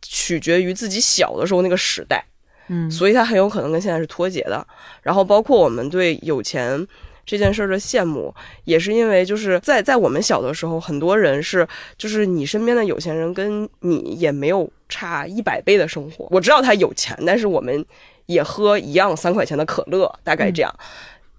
[0.00, 2.24] 取决于自己小的时候那个时代，
[2.68, 4.66] 嗯，所以它很有可能跟现在是脱节的。
[5.02, 6.86] 然后包括我们对有钱。
[7.26, 8.32] 这件事儿的羡慕，
[8.64, 11.66] 也是因为就是在在我们小的时候，很多人是
[11.98, 16.28] 就是你身边的有钱人跟你也没有差一百倍的生活。
[16.30, 17.84] 我知道他有钱，但是我们
[18.26, 20.72] 也喝一样三块钱的可乐，大概这样。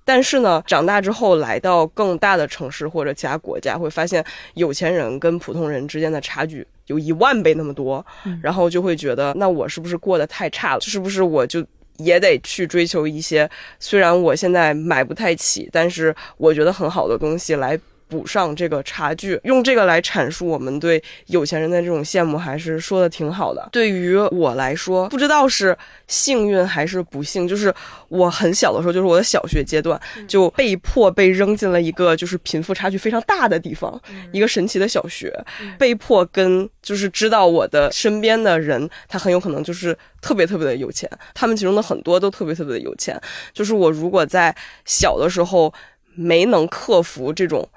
[0.04, 4.24] 但是呢，长大之后来到更大的城市或者其他国家，会发现
[4.56, 8.06] 有钱人跟普通人之间的差距有一万倍那么多，
[8.42, 10.82] 然后就会觉得，那我是不是过得太差了？
[10.82, 11.66] 是不是我就？
[11.98, 17.80] 也得去追求一些，虽然我现在买不太起，但是我觉得很好的东西来。
[18.08, 23.68] 补上这个差距，用这个来阐述我们对有钱人的这种羡慕，还是说的挺好的。
[23.72, 27.74] 对于我来说，不知道是幸运还是不幸，就是
[28.08, 35.34] 我很小的时候，就是我的小学阶段，就被迫被扔进了一个就是贫富差距非常大的地方，一个神奇的小学，
[35.78, 43.20] 被迫跟就是知道我的身边的人，他很有可能就是特别特别的有钱，他们其中的很多都特别特别的有钱。
[43.52, 45.74] 就是我如果在小的时候
[46.16, 47.68] 没能克服这种。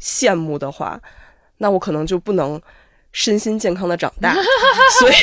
[0.00, 1.00] 羡慕的话，
[1.58, 2.60] 那我可能就不能
[3.12, 4.34] 身心健康的长大，
[5.00, 5.14] 所以，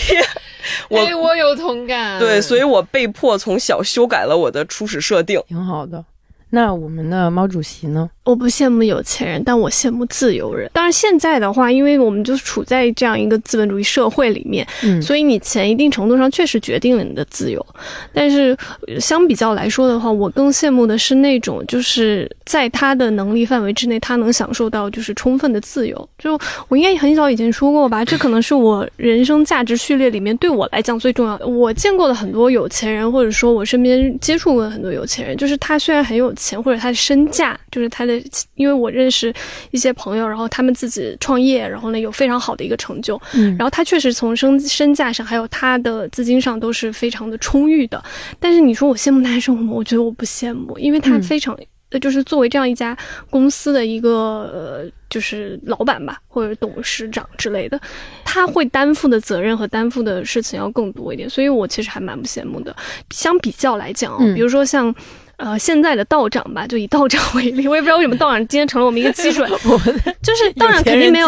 [0.90, 2.20] 我我有同感。
[2.20, 6.04] 对，所以我被迫从小修改了我的初始设定，挺好的。
[6.49, 8.10] 那我们的毛主席呢？
[8.23, 10.69] 我不羡慕有钱人，但我羡慕自由人。
[10.73, 17.65] 当然，现在的话，因为我们就处在这样一个资本主义社会里面，嗯，所以你钱一定程度上确实决定了你的自由。
[18.13, 18.57] 但是
[18.99, 26.10] 相比较来说的话，我更羡慕的是那种就是在他的能力范围之内，他能享受到就是充分的自由。
[26.17, 31.47] 就我应该很早以前说过吧，这可能是我人生价值序列里面对我来讲最重要的。
[31.47, 38.17] 我见过的很多有钱人，或者说我身边接触过的很多有钱人，就是他虽然很有钱，或者他的身价，就是他的。
[38.56, 39.34] 因为我认识
[39.71, 48.04] 一些朋友，然后他们自己创业，然后呢有非常好的一个成就，嗯，然后他确实从身身价上，还有他的资金上都是非常的充裕的。
[48.39, 49.73] 但是你说我羡慕他生活吗？
[49.73, 51.58] 我觉得我不羡慕，因为他非常，
[51.89, 52.97] 呃就是作为这样一家
[53.30, 54.10] 公司的一个
[54.54, 57.80] 呃，就是老板吧，或者董事长之类的，
[58.26, 62.76] 他会担负的责任和担负的事情要更多一点，所以我其实还蛮不羡慕的。
[63.12, 64.93] 相比较来讲，比如说像。
[65.38, 69.50] 呃，现在的道长吧，就以道长为例，我也不知道为什么道长今天成了我们一个基准。
[70.21, 71.28] 就是道长肯定没有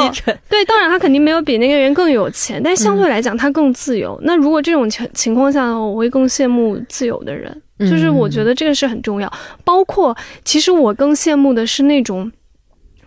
[0.50, 4.20] 对道长，他肯定没有比那个人更有钱，但相对来讲他更自由。
[4.24, 7.56] 那如果这种情情况下，我会更羡慕自由的人。
[7.80, 9.32] 就是我觉得这个是很重要。
[9.64, 12.32] 包括其实我更羡慕的是那种。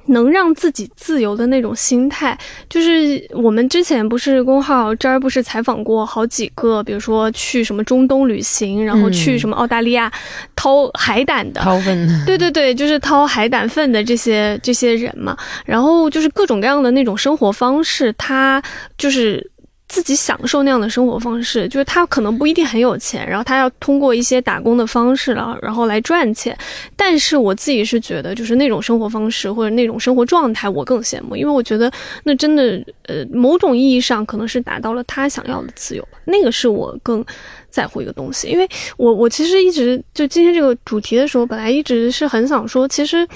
[0.07, 2.37] 能让自己自由的那种心态，
[2.69, 10.13] 就是我们之前不是公号这儿不是采访过好几个，比如说去什么中东旅行，然后去什么澳大利亚
[10.57, 12.07] 掏海胆的，掏粪。
[12.07, 18.63] 的，对对对，就是掏海胆粪的这些这些人嘛，然后就是各种各样的那种生活方式，他
[18.99, 19.52] 就是。
[19.93, 26.57] 自己享受那样的生活方式，就是他可能不一定很有钱，然后他要通过一些打工的方式了，然后来赚钱。
[26.97, 31.93] 但是我自己是觉得，就是那种生活方式或者那种生活状态，我更羡慕，因为我觉得
[32.25, 36.09] 那真的，呃，某种意义上可能是达到了他想要的自由。
[36.25, 37.23] 那个是我更
[37.69, 43.29] 在乎一个东西，因为我我其实一直就今天这个主题的时候，本来一直是很想说，其实，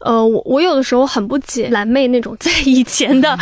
[0.00, 3.38] 呃，我我有的时候很不解蓝妹那种在以前的。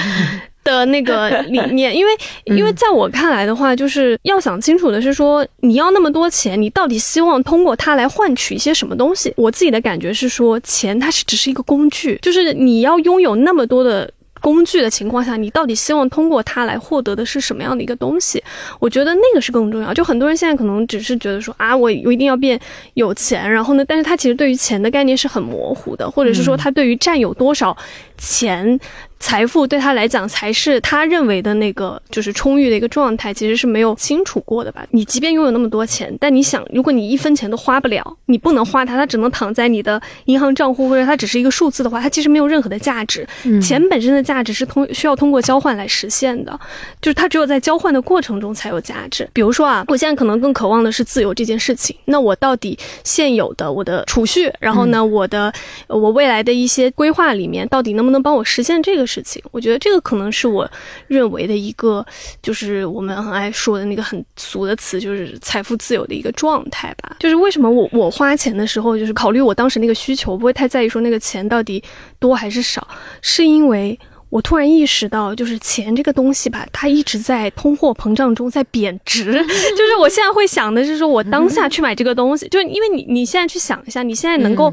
[0.66, 2.12] 的那个 理念，因为
[2.44, 9.32] 因为在我看来的话，就是要想清楚的是说，你要那么多钱，你到底希望通过它来换取一些什么东西？
[9.36, 14.10] 我自己的感觉是说，钱它是只是一个工具，就是你要拥有那么多的。
[14.42, 18.40] 工具的情况下，你到底希望通过它来获得的是什么样的一个东西？
[18.78, 19.92] 我觉得那个是更重要。
[19.92, 22.60] 就很多人现在可能只是觉得说啊，我我一定要变
[22.94, 27.76] 有钱，然后呢，但是他其实对于钱的概念是很模糊的，或者是说他对于占有多少
[28.18, 28.78] 钱
[29.26, 34.86] 财富对他来讲才是他认为的那个就是充裕的一个状态，其实是没有清楚过的吧？
[34.92, 43.26] 你即便拥有那么多钱，但你想，如果你一分钱都花不了，你不能花它，它只能躺在你的银行账户，或者它只是一个数字的话，它其实没有任何的价值。
[43.60, 46.56] 钱本身的价值是通需要通过交换来实现的，
[47.02, 49.28] 就是它只有在交换的过程中才有价值。
[49.32, 55.52] 比如说啊，我现在可能更渴望的是自由这件事情，那我到底现有的我的储蓄，然后呢，我的
[55.88, 59.04] 我未来的一些规划里面，到底能不能帮我实现这个？
[59.15, 60.70] 事事情，我觉得这个可能是我
[61.06, 62.04] 认为的一个，
[62.42, 67.16] 就是我们很爱说的那个很俗的词，就是财富自由的一个状态吧。
[67.20, 71.82] 就是为什么我我花钱的时候，就是考虑我当时那个需求，不会太在意说那个钱到底
[72.18, 72.86] 多还是少，
[73.22, 73.98] 是因为。
[74.28, 79.32] 我突然意识到，就是钱这个东西吧，它一直在通货膨胀中在贬值。
[79.32, 84.72] 就是我现在会想的是，说我当下去买这个东西，就因为你你现在去想一下，你现在能够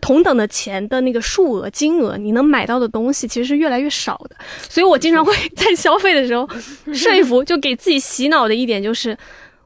[0.00, 4.36] 同等的钱的那个数额金额，你能买到的东西其实是越来越少的。
[4.68, 6.48] 所以我经常会在消费的时候
[6.94, 9.16] 说服，就给自己洗脑的一点就是，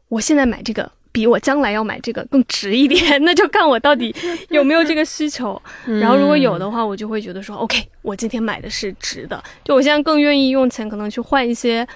[0.09, 0.91] 我现在买这个。
[1.13, 4.15] 比我将来要买这个更值一点， 那就看我到底
[4.51, 5.61] 有没有这个需求。
[6.01, 9.43] 然后如果有的话，我就会觉得说，OK，我今天买的是值的。
[9.65, 11.87] 就我现在更愿意用钱，可能去换一些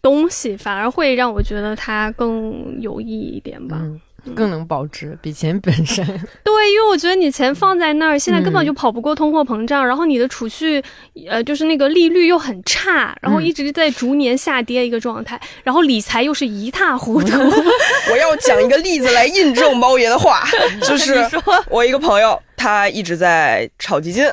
[0.00, 3.80] 东西，反而会让我觉得它更有意义一点吧。
[4.34, 6.04] 更能保值，比钱本身。
[6.44, 10.82] 对，因为我觉得你钱放在那儿，现在根本就跑不过通货膨胀，然后你的储蓄，
[11.28, 17.38] 呃，就是那个利率又很差，然后一直在逐年下跌一个状态，然后理财又是一塌糊涂。
[18.10, 20.44] 我要讲一个例子来印证猫爷的话，
[20.82, 21.24] 就是
[21.68, 24.24] 我一个朋友，他一直在炒基金，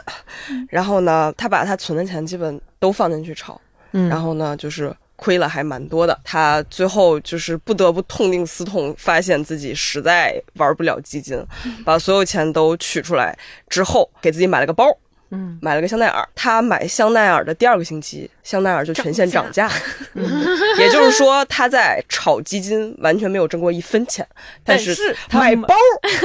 [0.70, 3.60] 然后呢，他把他存的钱基本都放进去炒，
[3.92, 4.96] 然后呢，就是。
[5.18, 11.44] 亏了还蛮多的，他最后就是不得不痛定思痛，发现自己实在玩不了基金，
[11.84, 14.86] 把所有钱都取出来之后，给自己买了个包。
[15.32, 16.28] 嗯，买了个香奈儿。
[16.36, 19.70] 他买香奈儿的第二个星期，香奈儿就全线涨价。
[20.80, 24.26] 也就是说，他在炒基金完全没有挣过一分钱，
[24.64, 25.76] 但是买包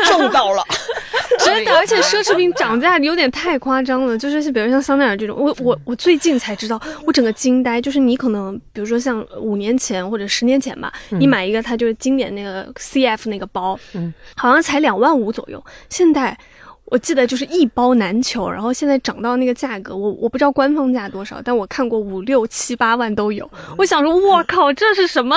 [0.07, 0.63] 挣到了。
[1.39, 4.17] 真的，而且奢侈品涨价有点太夸张了。
[4.17, 7.81] 就是比如像香奈儿这种，我我我最近才知道，我整个惊呆。
[7.81, 15.65] 就是你可能比如说像五年前或者十年前吧，你买一个它就是经典那个 CF 那个包，嗯，好像才两万五左右。
[15.89, 16.37] 现在。
[16.85, 23.51] 我记得就是一包难求，然后现在涨到那个价格，我我不知道官方价多少，但我看过五六七八万都有。
[23.79, 25.35] 我想说，我靠，这是什么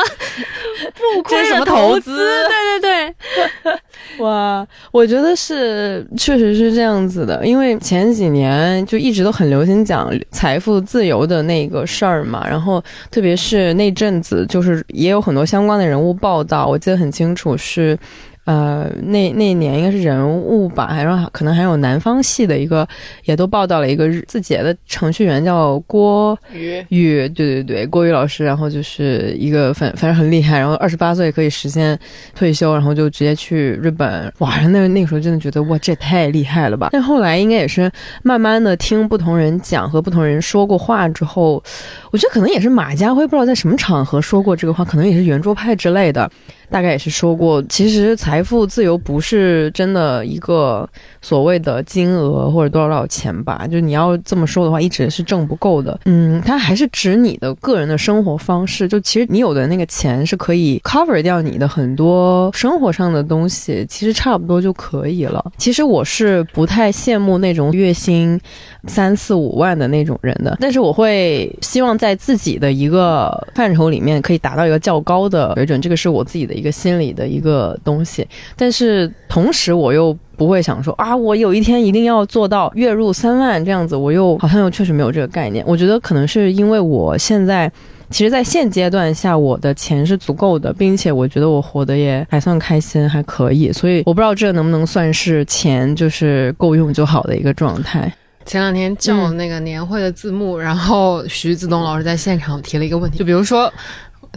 [1.15, 2.17] 不亏的投资？
[2.17, 3.15] 对对
[3.63, 17.97] 对， 哇，我觉得是确实是这样子的，因为前几年就一直都很流行讲财富自由的那个事儿嘛，然后特别是那阵子，就是也有很多相关的人物报道，我记得很清楚是。
[18.45, 22.87] 呃，那那年应该是人物吧，还有可能还有南方系的一个，
[23.25, 31.97] 也都报道了一个字节的程序员叫郭宇宇，对对对，郭宇老师，然后就是一个反反正很厉害，然后二十八岁可以实现
[32.35, 36.89] 退休，然后就直接去日本，哇，那那个时候真的觉得哇，这也太厉害了吧！
[36.91, 41.63] 但后来应该也是慢慢的听不同人讲和不同人说过话之后，
[42.11, 46.29] 我觉得可能也是马家辉不知道在什么场合说过这个话，可能也是圆桌派之类的。
[46.69, 50.87] 大概也是说过，其实财富自由不是真的一个
[51.21, 53.67] 所谓的金额或者多少多少钱吧？
[53.67, 55.99] 就你要这么说的话，一直是挣不够的。
[56.05, 58.87] 嗯，它还是指你的个人的生活方式。
[58.87, 65.43] 就其实你有的那个钱是可以 cover 掉你的很多生活上的东西，其实差不多就可以了。
[65.57, 68.39] 其实我是不太羡慕那种月薪
[68.85, 78.27] 三四五万的那种人的，但是我会希望在自己的一个范畴里面可以达到一个较高的水准，这个是我自己的一一个心理的一个东西。
[78.55, 85.63] 但是同时我又不会想说啊，我有一天一定要做到月入三万这样子，我又好像又确实没有这个概念。
[85.67, 87.71] 我觉得可能是因为我现在。
[88.11, 93.71] 其实，在现阶段下，我的钱是足够的，并且我觉得我活得也还算开心，还可以。
[93.73, 98.13] 所以，我不知道这能不能算是钱就是够用就好的一个状态。
[98.45, 103.73] 前两天叫那个年会的字幕，然后徐子东老师在现场提了一个问题，就比如说，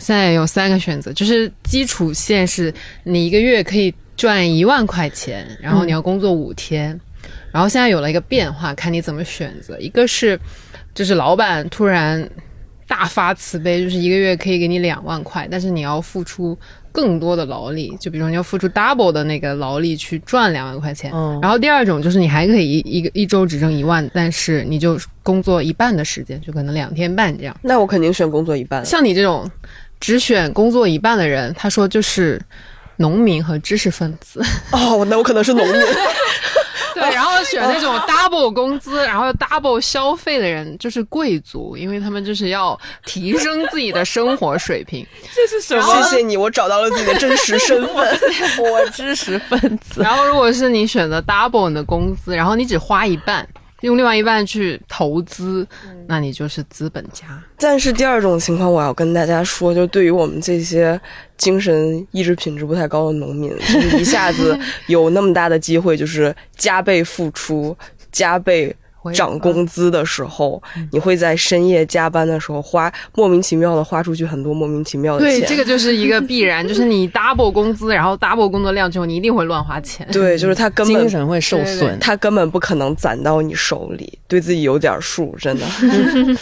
[0.01, 2.72] 现在有三个选择，就是基础线是
[3.05, 6.99] 你一个月可以赚一万块钱，然后你要工作五天，
[7.53, 9.78] 然后现在有了一个变化，看你怎么选择。
[9.78, 10.38] 一个是，
[10.94, 12.28] 就是老板突然。
[12.88, 16.57] 大发慈悲，就是一个月可以给你两万块，但是你要付出
[16.90, 21.12] 更多的劳力，就比如说你要付出 double 的那个劳力去赚两万块钱。
[21.12, 21.38] 嗯。
[21.42, 27.55] 然后第二种就是你还可以一一个一周只挣一万，但是你就工作一半的时间，就可能两天半这样。
[27.61, 28.82] 那我肯定选工作一半。
[28.86, 29.46] 像你这种
[30.01, 32.40] 只选工作一半的人，他说就是
[32.96, 34.40] 农民和知识分子。
[34.72, 35.74] 哦，那我可能是农民。
[36.94, 42.76] 对，然后选那种 double 工资，然后 double 消费的人就是贵族，因为他们就是要
[43.07, 45.07] 提升自己的生活水平。
[45.32, 46.03] 这是什么？
[46.03, 48.18] 谢谢你，我找到了自己的真实身份，
[48.59, 50.03] 我知识分子。
[50.03, 53.49] 然后，如果是你选择 double 你的工资，然后你只花一半。
[53.82, 55.66] 用另外一半去投资，
[56.06, 57.26] 那你就是资本家。
[57.58, 61.00] 但是第二种情况，我要跟大家说，就对于我们这些
[61.36, 67.76] 精神意志品质不太高的农民， 就是一下子有那么大的机会，就是加倍付出，
[68.10, 68.74] 加倍。
[69.14, 75.40] 涨工资的时候，你会在深夜加班的时候花莫名其妙的花出去很多莫名其妙的钱。
[75.40, 80.07] 对，这个就是一个必然，就是你 double 工资，然后 double 工作量之后，你一定会乱花钱。
[80.12, 84.18] 对，就是他根本精神会受损，他根本不可能攒到你手里。
[84.26, 85.66] 对自己有点数，真的。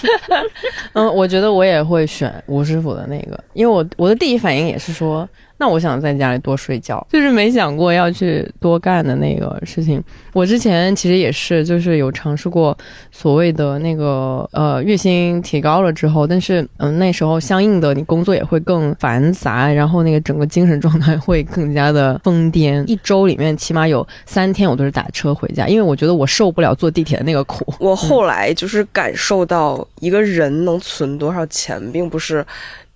[0.95, 5.29] 嗯，我觉得我也会选吴师傅的那个，因为我我的第一反应也是说。
[5.59, 10.03] 那我想在家里多睡觉，就是没想过要去多干的那个事情。
[10.35, 12.77] 我之前其实也是，就是有尝试过
[13.11, 22.87] 所谓的那个呃月薪提高了之后，但是嗯那时候相应的你工作也会更繁杂，然后那个整个精神状态会更加的疯癫。
[22.87, 27.73] 一周里面起码有三天我都是打车回家，因为我觉得我受不了坐地铁的那个苦。
[27.81, 32.45] 我后来就是感受到一个人能存多少钱，并不是。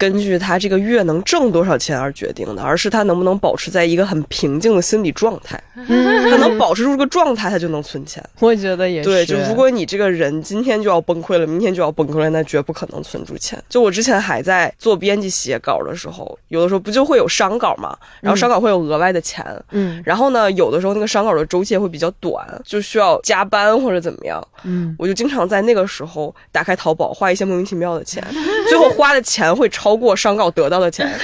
[0.01, 5.63] 根据他这个月能挣多少钱而决定的，而是他能不能保持在一个很平静的心理状态。
[5.77, 8.25] 他能保持住这个状态，他就能存钱。
[8.41, 9.09] 我觉得也是。
[9.11, 13.63] 对，就如果你这个人今天就要崩溃了，明天就要崩溃了，那绝不可能存住钱。
[13.69, 19.45] 就我之前还在做编辑写稿的时候，有的时候不就会有商稿嘛，然后商稿会有额外的钱。
[19.73, 20.03] 嗯。
[20.03, 24.43] 然后呢，有的时候那个商稿的周期会比较短，就需要加班或者怎么样。
[24.65, 24.97] 嗯。
[24.99, 28.25] 我就经常在那个时候打开淘宝，花一些莫名其妙的钱，
[28.71, 29.90] 最后花的钱会超。
[29.91, 31.11] 超过商稿得到的钱，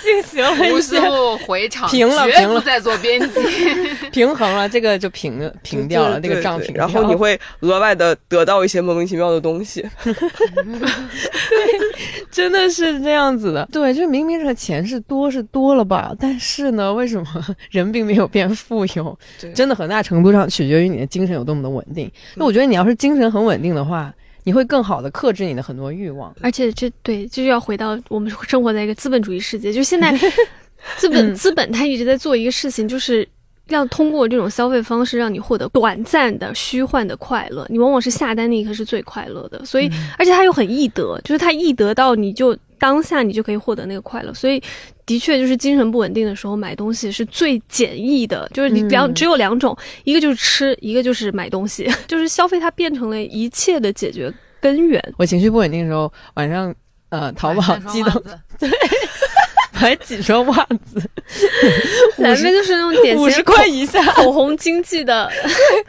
[0.00, 3.40] 进行了无数回场，平了，平了，在做编辑，
[4.12, 6.72] 平衡了，这个就平平掉了，那个账平。
[6.76, 10.14] 然后你会额外的得到一些莫名其妙的东西， 对，
[12.30, 13.68] 真的是这样子的。
[13.72, 17.26] 对，就是明明这个钱是多是多了吧，但是呢，为什么
[17.72, 19.18] 人并没有变富有？
[19.52, 22.08] 真的很大程度上取决于你的精神有多么的稳定。
[22.36, 24.14] 那我觉得你要是精神很稳定的话。
[24.44, 30.12] 你会更好的克制你的很多欲望，而且这对就是要回到我们生活在一个资本主义世界，就现在
[30.96, 33.26] 资本资本它一直在做一个事情，就是
[33.68, 42.56] 要通过这种消费方式让你获得短暂的虚幻的快乐，你往往是下单那一刻是最快乐的，所以而且它又很易得，就是它易得到你就。
[42.82, 44.60] 当下你就可以获得那个快乐，所以
[45.04, 55.02] 的确就是精神不稳定的时候买东西是最简易的，就是你两只有两种，一个就是吃，一个就是买东西， 就是消费它变成了一切的解决根源。
[55.18, 56.74] 我情绪不稳定的时候，晚上
[57.08, 58.22] 呃淘宝激动，
[58.58, 58.70] 对，
[59.82, 61.02] 买几双袜子，
[62.16, 65.28] 咱们就是那种典型五十块以下口红经济的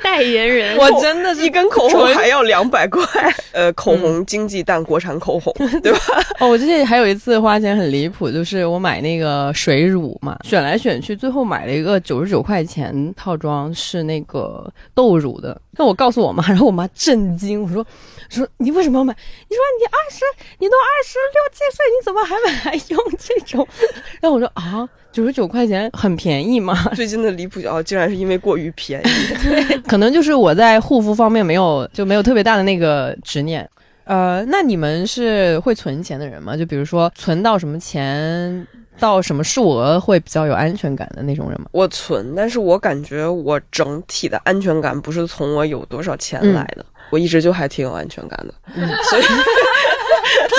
[0.02, 0.76] 代言人。
[0.78, 3.04] 我真的是一根口红还要两百块，
[3.52, 6.00] 呃，口红经济但国产口红， 对吧？
[6.40, 15.60] 哦，我之前还有一次花钱很离谱，就是我买那个水乳嘛，选来选去，最后买了一个九十九块钱套装，是那个豆乳的。
[15.76, 17.86] 那我告诉我妈，然后我妈震惊，我说。
[18.30, 19.14] 说你为什么要买？
[19.48, 20.22] 你说你二十，
[20.58, 22.36] 你都二十六七岁，你怎么还
[22.66, 23.68] 买用这种？
[24.22, 26.76] 然后我说啊，九十九块钱很便宜吗？
[26.96, 29.10] 最近的离谱哦，竟然是因为过于便宜。
[29.44, 33.68] 对，可能就是我在护肤方面没有就没有特别大的那个执念。
[34.06, 36.58] 呃，那你们是会存钱的人吗？
[36.58, 38.68] 就比如说存到什么钱
[39.00, 41.68] 到什么数额会比较有安全感的那种人吗？
[41.72, 46.86] 我存，但是我感觉我整体的安全感不是从我有多少钱来的。
[47.10, 49.24] 我一直就还挺有安全感的，嗯所以，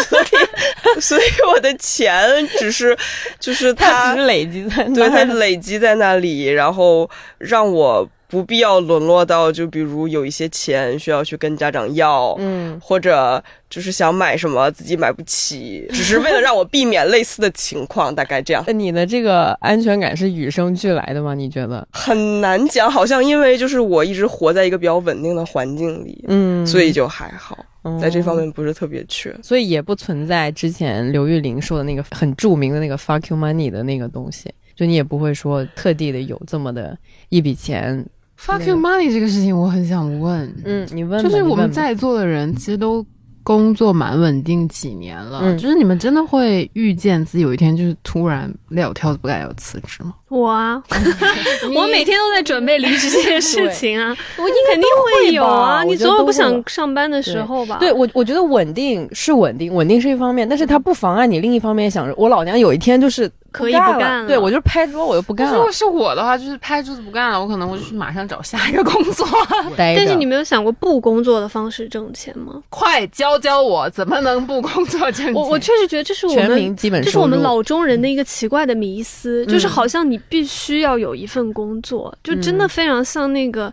[0.09, 0.27] 所以，
[1.01, 1.23] 所以
[1.53, 2.97] 我的钱只是，
[3.39, 7.09] 就是它累积在，对，它累积在那里，然后
[7.39, 8.09] 让我。
[8.35, 18.65] 不必要沦落到，就比如有一些钱需要去跟家长要，嗯，或者就是想买什么自己买不起，只是为了让我避免类似的情况，大概这样。
[18.67, 21.33] 那你的这个安全感是与生俱来的吗？
[21.33, 27.57] 你觉得很难讲，好像因为就是我一直活在一个比较稳定的环境里，嗯，所以就还好，
[28.01, 38.05] 在这方面不是特别缺，所以也不存在之前刘玉玲说的那个很著名的那个 fuck you money 的那个东西，就你也不会说特地的有这么的一笔钱。
[38.45, 43.05] Fuck you money 这个事情我很想问，嗯，你问，就是我们在座的人其实都
[43.43, 50.15] 工作蛮稳定几年了，就是你们真的会遇见自己有一天就是突然撂挑子不干要辞职吗？
[50.29, 50.83] 我啊，
[51.75, 57.79] 我每天都在准备离职这件事情啊，我你肯定会有啊，你总有不想上班的时候吧？
[57.81, 63.31] 对我，我觉得稳定是稳定，稳定是一方面，但是它不妨碍你另一方面想着，我老娘有一天就是。
[63.55, 65.55] 可以不干了，对我就是拍桌，我就不干了。
[65.55, 69.25] 如果是我的话，就是拍桌子不干了，我可能会去马上找下一个工作。
[69.79, 72.61] 但是你没有想过不工作的方式挣钱吗？
[72.69, 75.33] 快教教我，怎么能不工作挣钱？
[75.33, 83.73] 我我确实觉得这是我们基本这是我们老中人的一个奇怪的迷思，就是好像你必须要有一份工作，就真的非常像那个。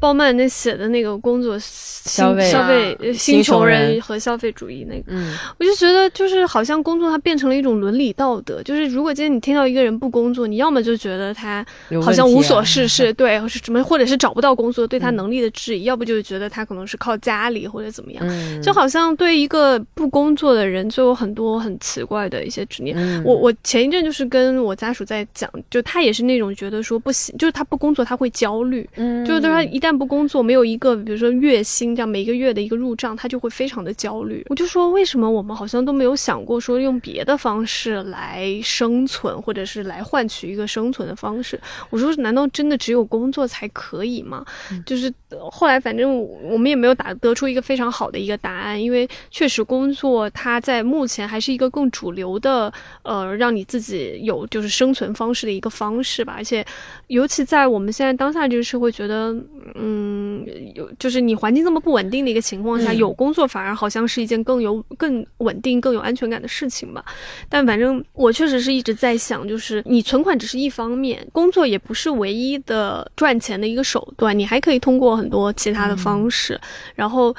[0.00, 5.12] 鲍曼那写的那个工作消费消费新穷人和消费主义那个，
[5.58, 11.64] 我就觉得就是好像工作它变成了一种伦理道德，就是如果今天你听到一个人不工作，你要么就觉得他
[12.02, 22.96] 好像无所 事事，对，是什么或者是找不到工作，对他能力的质疑，要不就是觉得他可能是靠家里或者怎么样，就好像对一个不工作的人就有很多很奇怪的一些执念。
[23.24, 28.88] 我我前一阵就是跟我家属在讲，就他也是那种觉得说不行，就是他不工作他会焦虑，
[29.26, 34.44] 就是他一旦不工作没有一个，比如说月薪这样每个月的一个入账，他就会非常的焦虑。
[34.48, 41.60] 我就说，为什么我们好像都没有想过说用别的方式来生存，或者是来换取一个生存的方式？
[41.90, 44.44] 我说，难道真的只有工作才可以吗？
[44.84, 45.12] 就是
[45.50, 52.72] 后来反正我们也没有打得出一个非常好的一个答案，因为确实工作它在目前还是一个更主流的，
[53.02, 56.34] 呃，让你自己有就是生存方式的一个方式吧。
[56.36, 56.64] 而且
[57.08, 59.34] 尤其在我们现在当下这个社会，觉得
[59.80, 60.20] 嗯。
[60.46, 67.04] 嗯，有就是你环境这么不稳定的一个情况下，有工作反而好像是一件更有更稳定、更有安全感的事情吧。
[67.48, 76.58] 但反正我确实是一直在想，就是你存款只是一方面，工作也不是唯一的赚钱的一个手段，你还可以通过很多其他的方式，
[76.94, 77.34] 然后。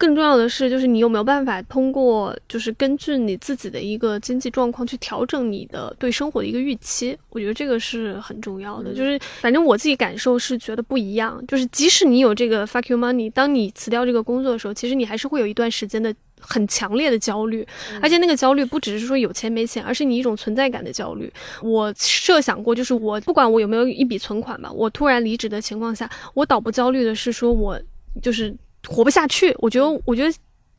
[0.00, 7.14] 更重要的是，就是你有没有办法通过，就是根据你自己的一个经济状况去调整你的对生活的一个预期。
[7.28, 8.94] 我觉得这个是很重要的。
[8.94, 11.44] 就是反正我自己感受是觉得不一样。
[11.46, 17.66] 就是即使你有这个 fuck you money，当你辞掉这个工作的时候，其实你还是会有一段时间的很强烈的焦虑，
[18.00, 21.30] 而且那个焦虑不只是说有钱没钱，而是你一种存在感的焦虑。
[21.60, 27.78] 我设想过，就是我不管我有没有一笔存款吧，我突然离职的情况下，我倒不焦虑的是说我
[28.22, 28.56] 就是。
[28.86, 30.34] 活不下去，我觉得，我觉得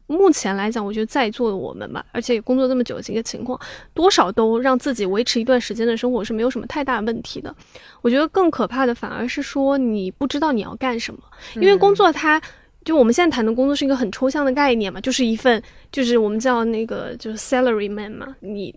[0.08, 3.60] 目前来讲，我觉得在座的我们吧，而且工作这么久的一个情况，
[3.94, 7.56] 多少都让自己维持一段时间的生活是没有什么太大问题的。
[8.02, 11.20] 我觉得更可怕的反而是说你不知道你要干什么，
[11.56, 12.42] 因为工作它。
[12.84, 15.62] 就我们现在谈的工作是一个很抽象的概念嘛，就是一份
[15.92, 18.74] 就是我们叫那个就是 salary man 嘛，你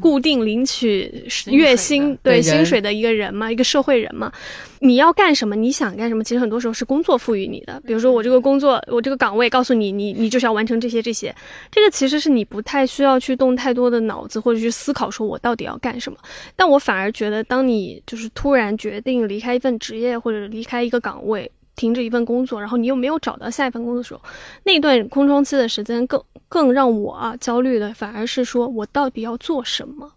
[0.00, 4.32] 固定领取月薪对薪水的一个人嘛，一个社会人嘛。
[4.80, 5.56] 你要干什么？
[5.56, 6.22] 你想干什么？
[6.22, 7.80] 其实很多时候是工作赋予你的。
[7.86, 11.34] 比如说我这个工作，我这个岗位告诉你，你你就是要完成这些这些。
[11.70, 16.18] 这个其实是你不太需要去动太多的脑子或者去思考，说我到底要干什么。
[16.54, 21.50] 但我反而觉得，当你就是突然决定离开一份职业或者离开一个岗位。
[21.76, 24.20] 停止一份工作，然后你又没有找到下一份工作的时候，
[24.64, 30.10] 那段空窗期的时间更更让我啊焦虑的，反而是说我到底要做什么？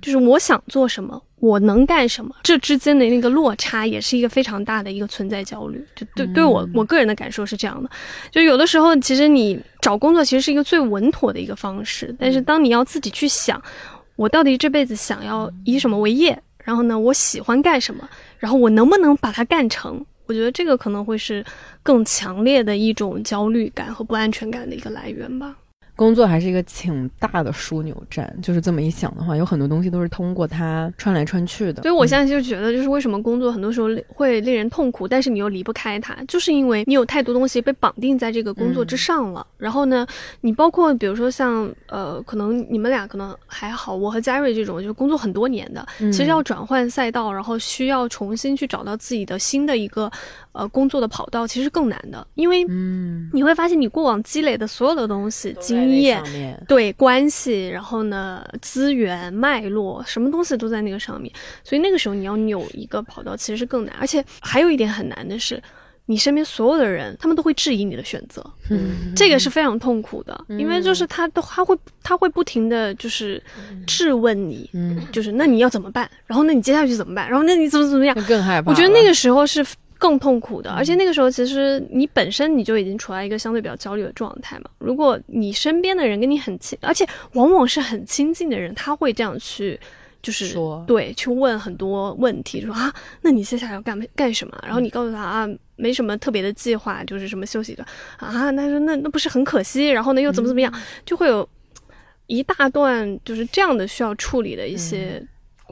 [0.00, 5.84] 就是我想做什么，我能干什么，这之间的那个落差也是一个非常大的一个存在焦虑。
[5.96, 7.90] 就对对我我个人的感受是这样的，
[8.30, 13.60] 就有的时候其实你找工作其实是一个最稳妥的一个方式，但是当你要自己去想，
[14.14, 18.08] 我到底这辈子想要以什么为业，然后呢，我喜欢干什么，
[18.38, 20.04] 然后我能不能把它干成？
[20.26, 21.44] 我觉得这个可能会是
[21.82, 25.56] 更强烈的一种焦虑感和不安全感的一个来源吧。
[25.96, 31.82] 工作还是一个挺大的枢纽站，就是这么一想的话，有很多东西都是通过它穿来穿去的。
[31.82, 39.46] 所以我现在就觉得，就是为什么工作很多时候会令人痛苦，但是你又离不开它，就是因为你有太多东西被绑定在这个工作之上了。
[39.56, 40.06] 然后呢，
[40.40, 50.10] 你包括比如说像呃，可能你们俩可能还好，我和嘉瑞这种就是工作很多年的，其实要转换赛道，然后需要重新去找到自己的新的一个。
[50.54, 56.22] 呃，工作的跑道其实更难的，因为嗯，你会发现你过往积累的所有的东西、经验、
[56.68, 61.34] 对关系，然后呢，资源脉络，什么东西都在那个上面，
[61.64, 65.60] 所以那个时候你要扭一个跑道其实是更难，而且还有一点很难的是，
[66.06, 68.40] 你身边所有的人他们都会质疑你的选择，
[68.70, 73.42] 嗯，这个是非常痛苦的，因为就是他都他会他会不停的就是
[73.88, 76.08] 质问你，嗯，就是那你要怎么办？
[76.26, 77.28] 然后那你接下去怎么办？
[77.28, 78.14] 然后那你怎么怎么样？
[78.28, 78.70] 更害怕。
[78.70, 79.66] 我觉得那个时候是。
[79.98, 84.64] 更痛苦的，而且那个时候其实你本身你就已经处在一个相对比较焦虑的状态嘛。
[84.78, 89.78] 如果你身边的人跟你很亲，而且往往是很亲近的人，他会这样去，
[90.20, 92.92] 就是说对，去问很多问题，说啊，
[93.22, 94.58] 那你接下来要干干什么？
[94.62, 97.84] 然后你告诉他啊，没什么特别的计划，就是什么休息的
[98.18, 98.50] 啊。
[98.50, 99.88] 那说那那不是很可惜？
[99.88, 100.72] 然后呢又怎么怎么样？
[101.06, 101.48] 就会有
[102.26, 105.24] 一大段就是这样的需要处理的一些。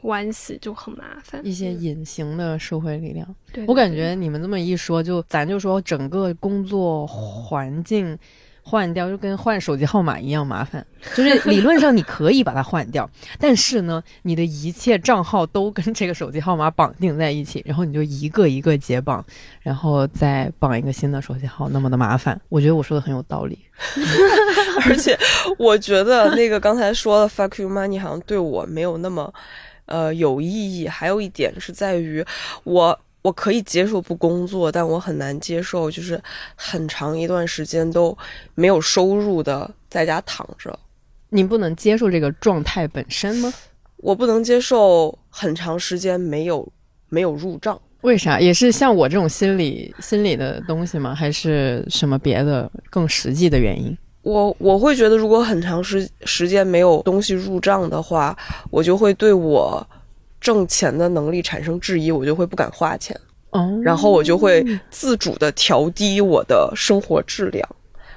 [0.03, 3.25] 关系就很麻烦，一些隐形的社会力量。
[3.53, 8.17] 对我感觉你们这么一说，就咱就说整个工作环境
[8.61, 10.85] 换掉，就跟换手机号码一样麻烦。
[11.15, 19.25] 就是 理论上你可以把它换掉，但是呢，你的一切账号都跟这个手机号码绑定在一起，然后你就一个一个解绑，
[19.61, 22.37] 然后再绑一个新的手机号，那么的麻烦。
[22.49, 23.57] 我觉得我说的很有道理，
[24.85, 25.17] 而且
[25.57, 29.33] 我觉得那个刚才说的 “fuck you money” 好像对我没有那么。
[29.85, 30.87] 呃，有意义。
[30.87, 32.25] 还有一点是在于，
[32.63, 36.21] 我我可以接受不工作，但我很难接受就是
[36.55, 38.17] 很长一段时间都
[38.55, 40.77] 没有收入的在家躺着。
[41.29, 43.53] 你不能接受这个状态本身吗？
[43.97, 46.67] 我不能接受很长时间没有
[47.09, 47.79] 没有入账。
[48.01, 48.37] 为啥？
[48.37, 51.15] 也是像我这种心理心理的东西吗？
[51.15, 53.97] 还是什么别的更实际的原因？
[54.23, 58.35] 我我会觉得，如果很长时时间没有东西入账的话，
[58.71, 59.85] 我就会对我
[60.39, 63.19] 挣钱的能力产生质疑，我就会不敢花钱，
[63.51, 67.67] 哦，然后我就会自主的调低我的生活质量。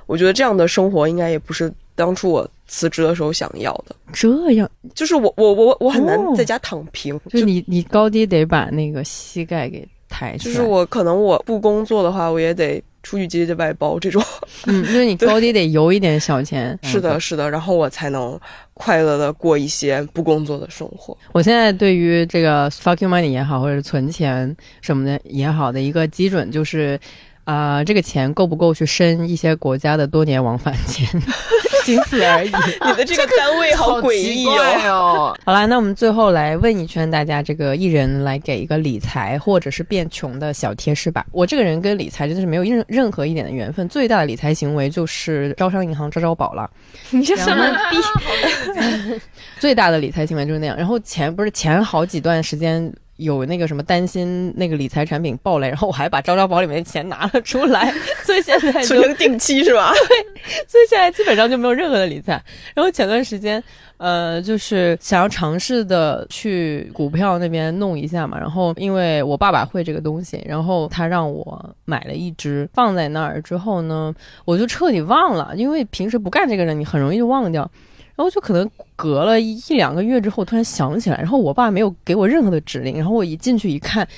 [0.06, 3.96] 我觉得这样的生活应该也不是当初我辞职的时候想要的。
[4.12, 10.54] 这样，就是我我我我很难在家躺平，就你你高低得把那个膝盖给抬起来。
[10.54, 12.80] 就是我可能我不工作的话，我也得。
[13.06, 14.20] 出去接接外包这种，
[14.66, 18.36] 嗯，因 为你高低得有一点小钱， 是的，是的，然后我才能
[18.74, 21.16] 快乐的过一些不工作的生活。
[21.30, 26.98] 我现在对于这个 fuck you money 也好，或者存钱什么的也好的一个基准就是。
[27.46, 31.06] 啊，这个钱够不够去申一些国家的多年往返签？
[31.86, 32.50] 仅此而已。
[32.84, 34.44] 你的这个单位好诡异
[34.88, 35.32] 哦。
[35.46, 41.24] 好啦，那我们最后来问一圈大家，这个艺人来给一个理财或者是变穷的小贴士吧。
[41.30, 46.68] 我这个人跟理财真的是没有任任何一点的缘分，最大的理财行为就是招商银行招招宝了。
[47.10, 49.20] 你这什么逼？
[49.60, 50.76] 最大的理财行为就是那样。
[50.76, 52.92] 然后前不是前好几段时间。
[53.16, 57.92] 有那个什么担心那个理财产品爆雷， 然后我还把招招宝里面的钱拿了出来，
[58.24, 59.92] 所以现在存成定期是吧？
[60.08, 62.42] 对，所以现在基本上就没有任何的理财。
[62.74, 63.62] 然后前段时间，
[63.96, 68.38] 呃，就是想要尝试的去股票那边弄一下嘛。
[68.38, 74.14] 然后因为我爸爸会这个东西，然后他让我买了一只放在那儿之后呢，
[74.44, 77.70] 我就彻底忘了，因为平时不干这个人，你很容易就忘掉。
[78.16, 84.08] 然后就可能隔了一两个月之后，突然想起来，然后我爸没有给我任何的指令，然后我一进去一看，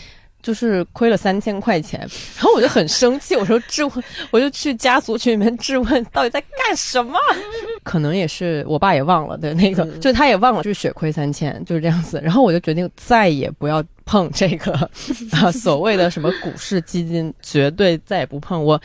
[0.41, 1.99] 就是亏了三千块钱，
[2.37, 7.19] 然后我就很生气，我说质问，我就去家族群里面质问，到底在干什么？
[7.83, 12.21] 可能也是我爸也忘了的那个，就他也忘了，就是血亏三千，就是这样子。
[12.23, 14.73] 然后我就决定再也不要碰这个
[15.33, 18.81] 啊，所谓的什么股市基金，绝对再也不碰，我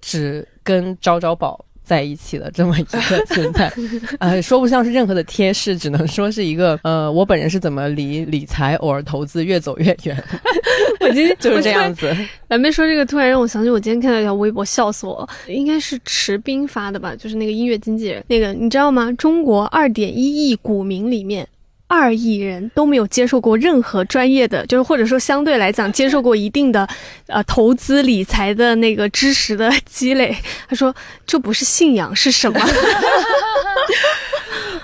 [0.00, 1.64] 只跟招招宝。
[1.88, 3.72] 在一起的这么一个存在，
[4.20, 10.22] 呃，说不像是任何的贴士，只能说是一个呃，我本人是怎么离理财偶尔投资越走越远。
[11.00, 12.14] 我今天 就是这样子。
[12.48, 15.28] 蓝妹说这个，突然让我想起我今天看到一条微博，笑死我了。
[15.46, 17.16] 应该是池斌发的吧？
[17.16, 19.10] 就是那个音乐经纪人，那个你知道吗？
[19.12, 21.48] 中国二点一亿股民里面，
[21.88, 26.86] 二亿人都没有接受过任何专业的，就是或者说相对来讲接受过一定的，
[27.26, 30.36] 呃，投资理财的那个知识的 积累。
[30.68, 30.94] 他说
[31.26, 32.60] 这不是信仰是什么？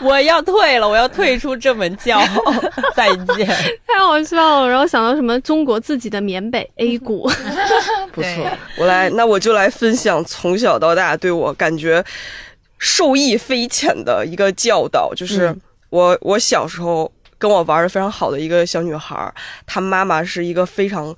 [0.00, 2.20] 我要退了，我要退出这门教。
[2.96, 3.46] 再见，
[3.86, 4.68] 太好笑了。
[4.68, 7.30] 然后想到什么中国自己的缅北 A 股，
[8.12, 8.50] 不错。
[8.76, 12.04] 我来，那我就来分享从小到大对我感觉
[12.78, 15.54] 受益匪浅的一个教导，就是
[15.94, 19.32] 我我小时候跟我玩的非常好的一个小女孩，
[19.64, 21.14] 她妈妈是一个非常。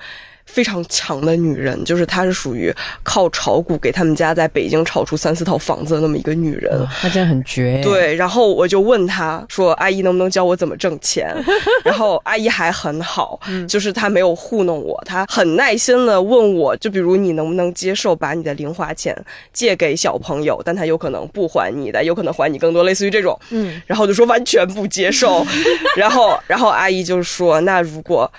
[0.47, 2.73] 非常强的女人，就是她是属于
[3.03, 7.81] 靠炒股给他们家在北京炒出三四套房子的那么一个女人，她真的很绝。
[7.83, 11.35] 对，然后我就问她说：“阿姨能不能教我怎么挣钱？”
[11.85, 13.39] 然后阿姨还很好，
[13.69, 19.15] 就是她没有糊弄我，她很耐心的问我，就比如你能不能接受把你的零花钱
[19.53, 23.39] 借给小朋友，但她有可能不还你的，有可能还你更多，类似于这种。
[23.51, 25.45] 嗯，然后就说完全不接受。
[25.99, 28.31] 然后，然后阿姨就说：“那如果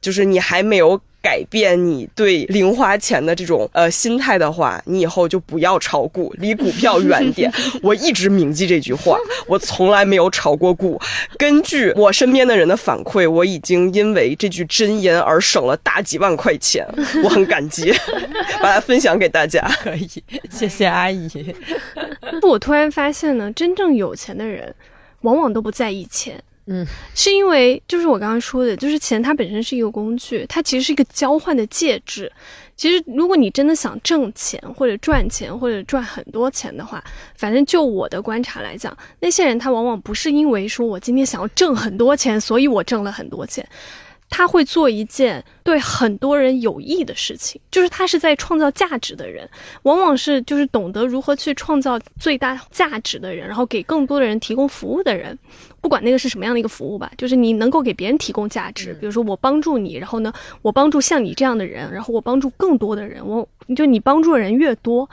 [0.00, 7.52] 就是你还没有。”改变你对零花钱的这种呃心态的话，你以后就不要炒股，离股票远点。
[7.82, 9.18] 我一直铭记这句话，
[9.48, 11.00] 我从来没有炒过股。
[11.36, 16.86] 根据我身边的人的反馈，我已经因为这句真言而省了大几万块钱，
[17.24, 17.92] 我很感激，
[18.62, 19.60] 把它分享给大家。
[19.82, 20.08] 可以，
[20.48, 21.28] 谢谢阿姨。
[22.42, 24.72] 我突然发现呢，真正有钱的人，
[25.22, 26.40] 往往都不在意钱。
[26.66, 32.30] 嗯，是因为就是我刚刚说的，就是钱它本身是一个工具，它其实是一个交换的介质。
[32.76, 37.02] 其实如果你真的想挣钱或者赚钱或者赚很多钱的话，
[37.36, 43.66] 反正就我的观察来讲，那些人他往往不是因为说我今天想要挣很多钱，所以我挣了很多钱。
[44.28, 49.48] 他会做一件对很多人有益的事情，就是他是在创造价值的人，
[49.84, 55.38] 往往是就是懂得如何去创造最大价值的人，然后给更多的人提供服务的人，
[55.86, 65.08] 不管那个是什么样的一个服务吧，就是你能够给别人提供价值，比如说我帮助你，然后呢，我帮助像你这样的人，然后我帮助更多的人，我就你帮助的人越多。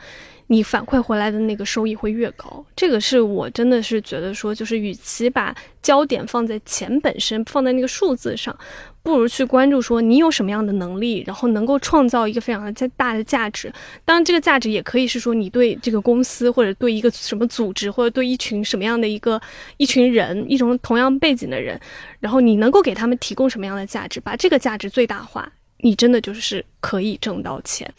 [0.48, 8.56] 你反馈回来的那个收益会越高，这个是我真的是觉得说，就是与其把焦点放在钱本身，放在那个数字上，
[9.04, 13.72] 不如去关注说你有什么样的能力，然后能够创造一个非常大的价值。
[14.06, 19.40] 当然，这个价值也可以是说你对这个公司或者对一个什么组织或者对一群什么样的一个
[19.76, 21.80] 一群人，一种同样背景的人，
[22.22, 27.94] 然后你能够给他们提供什么样的价值，把这个价值最大化，你真的就是可以挣到钱。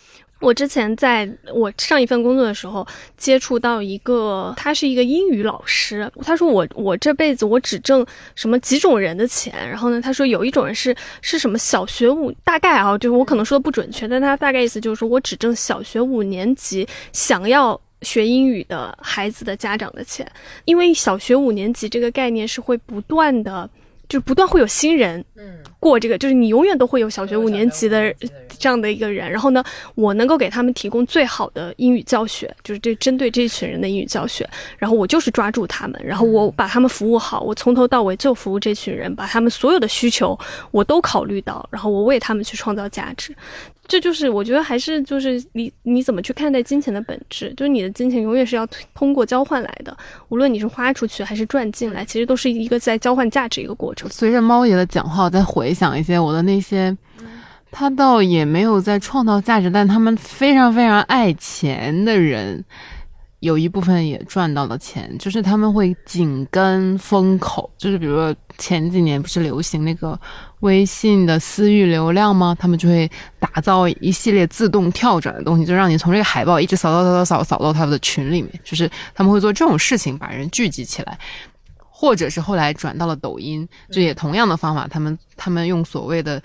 [0.44, 2.86] 我之前在我上一份工作的时候，
[3.16, 6.10] 接触到一个，他是一个英语老师。
[6.22, 9.54] 他说我我这辈子我只挣什么几种人的钱。
[9.66, 20.30] 然后呢，他说有一种人是是什么小学五，大概啊，就是我可能说的不准确，但他大概意思就是说我只挣小学五年级想要学英语的孩子的家长的钱，
[20.66, 23.68] 因为小学五年级这个概念是会不断的。
[24.08, 28.14] 就是不断会有新人，嗯，过这个，就是你永远都会有小学五年级的
[28.58, 29.30] 这样的一个人。
[29.30, 29.62] 然后呢，
[29.94, 34.48] 我能够给他们提供最好的英语教学，就是这针对这一群人的英语教学。
[34.78, 40.38] 然后我就是抓住他们，然后我把他们服务好，我从头到尾就服务这群人，把他们所有的需求
[40.70, 43.34] 我都考虑到，然后我为他们去创造价值。
[43.86, 49.96] 这就是我觉得还是就是你你怎么去看待金钱的本质，就是你的金钱永远是要通过交换来的，
[50.30, 54.08] 无论你是花出去还是赚进来，其实都是一个在交换价值一个过程。
[54.10, 56.96] 随着猫爷的讲话，我在回想一些我的那些，
[57.70, 62.64] 他倒也没有在创造价值，但他们非常非常爱钱的人。
[63.40, 70.18] 有一部分也赚到了钱，就是他们会紧跟风口，就是比如说前几年不是流行那个
[70.64, 72.56] 微信的私域流量吗？
[72.58, 73.08] 他们就会
[73.38, 81.18] 打造一系列自动跳转的东西，就让你从这个海报一直扫扫扫扫扫扫到他们的群里面，就是他们会做这种事情，把人聚集起来，
[81.78, 86.42] 或者是后来转到了抖音，就也同样的方法，他们他们用所谓的。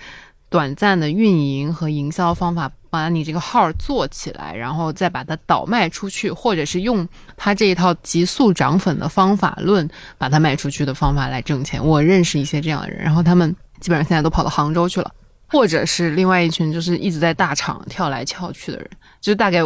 [0.51, 7.07] 短暂的运营和营销方法，把你这个号做起来，然后再把它倒卖出去，或者是用
[7.37, 11.85] 他这一套急速涨粉的方法论把它卖出去的方法来挣钱。
[11.85, 15.11] 我认识一些这样的人，然后他们基本上现在都跑到杭州去了，
[15.47, 18.89] 或者是另外一群就是一直在大厂跳来跳去的人，
[19.21, 19.59] 就大概。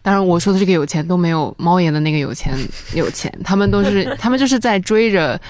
[0.00, 2.56] 当然，我说的这个有钱都没有猫爷的那个有钱
[2.94, 5.40] 有钱， 他们都是 他们就是在追着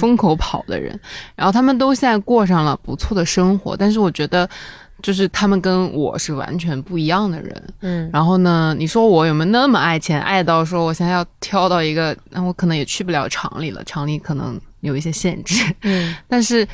[0.00, 0.98] 风口跑的人，
[1.34, 4.48] 然后他们都现在过上了不错的生活，但是我觉得
[5.02, 16.66] 就是他们跟我是完全不一样的人，嗯，然后呢，你说我有没有那么爱钱，爱到说我现在要挑到一个，那我可能也去不了厂里了，厂里可能有一些限制，嗯， 但是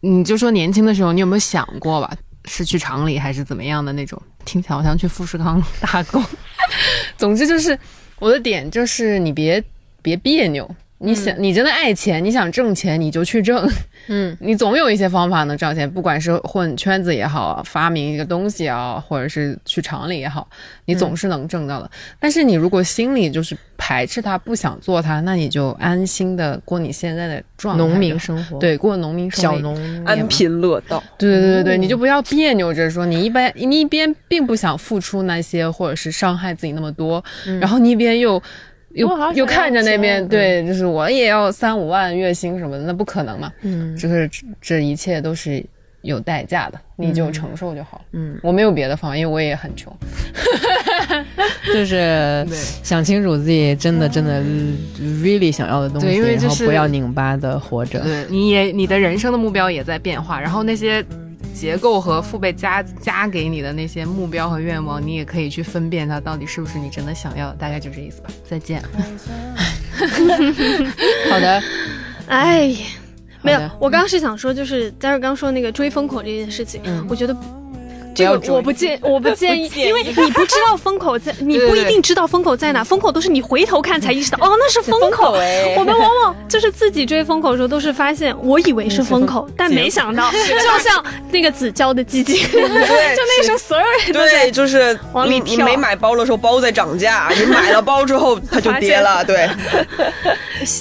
[0.00, 2.10] 你就说年轻的时候，你有没有想过吧？
[2.46, 4.20] 是去厂里还是怎么样的那种？
[4.44, 6.22] 听起来好像去富士康打工。
[7.16, 7.78] 总之就是
[8.18, 9.62] 我的点就是你别
[10.02, 13.68] 别别扭，你想，你真的爱钱，你想挣钱，你就去挣。
[14.06, 20.48] 嗯， 你总有一些方法能挣钱，不管是混圈子也好，发明一个东西啊，或者是去厂里也好，
[20.86, 21.90] 你总是能挣到的。
[22.18, 29.76] 但是你如果心里就是排斥它，不想做它，那你就安心的过你现在的状态农民生活，对，过农民小农
[30.06, 31.02] 安贫乐道。
[31.18, 37.22] 对对对对对，你就不要别扭着说，你一般你一边并不想付出那些，或者是伤害自己那么多，
[37.60, 38.42] 然后你一边又。
[38.94, 43.52] 又又看着那边，对，就是我也要三五万月薪什么的，那不可能嘛。
[43.62, 44.30] 嗯，就是
[44.60, 45.64] 这一切都是
[46.02, 48.00] 有代价的，你就承受就好。
[48.12, 49.92] 嗯，我没有别的方法，因为我也很穷。
[51.74, 52.46] 就是
[52.82, 54.40] 想清楚自己真的真的
[55.00, 58.00] really 想要的东西，然后不要拧巴的活着。
[58.00, 61.04] 对，你也你的人生的目标也在变化，然后那些。
[61.54, 67.54] 结构和父辈加加给你的那些目标和愿望，你也可以去分辨它到底是不是你真的想要。
[67.54, 68.28] 大概就这意思吧。
[68.44, 68.82] 再见。
[71.30, 71.62] 好的。
[72.26, 72.74] 哎，
[73.40, 77.36] 没有，我刚刚是想说，就是嘉瑞刚说那个追风口这件事情，我觉得。
[78.14, 85.36] 这个我不建， 我不建议，因为你不知道风口在， 你不一定知道风口在哪，风口都是你回头看才意识到，哦，那是风口。
[85.76, 99.48] 我们往往就是自己追风口的时候，都是发现我以为是风口， 但没想到，就像那个子娇的基金，就那时候所有人都对，就是往里你没买包的时候包在涨价，你买了包之后它就跌了，对。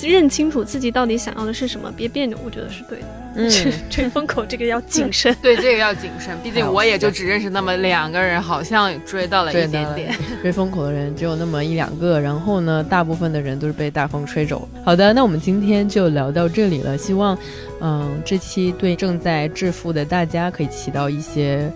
[0.04, 3.06] 认清楚自己到底想要的是什么，别别扭，我觉得是对的。
[3.36, 3.50] 嗯，
[3.90, 10.16] 吹风口这个要谨慎，对这个要谨慎，毕竟我也就只认识那么两个人，好像追到了一点点。
[10.42, 14.68] 追 风口的人只有那么一两个，然后呢，大部分的人都是被大风吹走。
[14.84, 17.38] 好的，那我们今天就聊到这里了，希望，
[17.82, 21.72] 嗯，这期对正在致富的大家可以起到一些。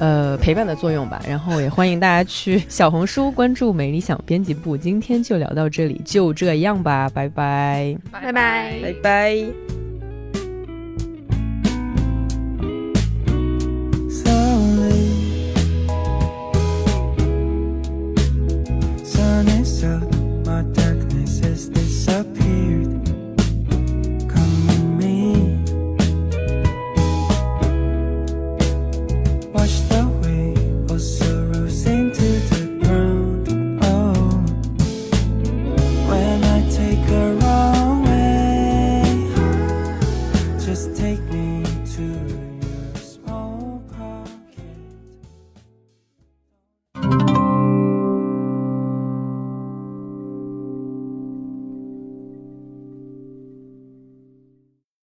[0.00, 1.18] 呃，陪伴的作用吧。
[1.26, 4.76] 然后也欢迎大家去小红书关注“美理想编辑部”。
[4.76, 9.87] 今天就聊到这里，就这样吧，拜拜，拜拜，拜拜。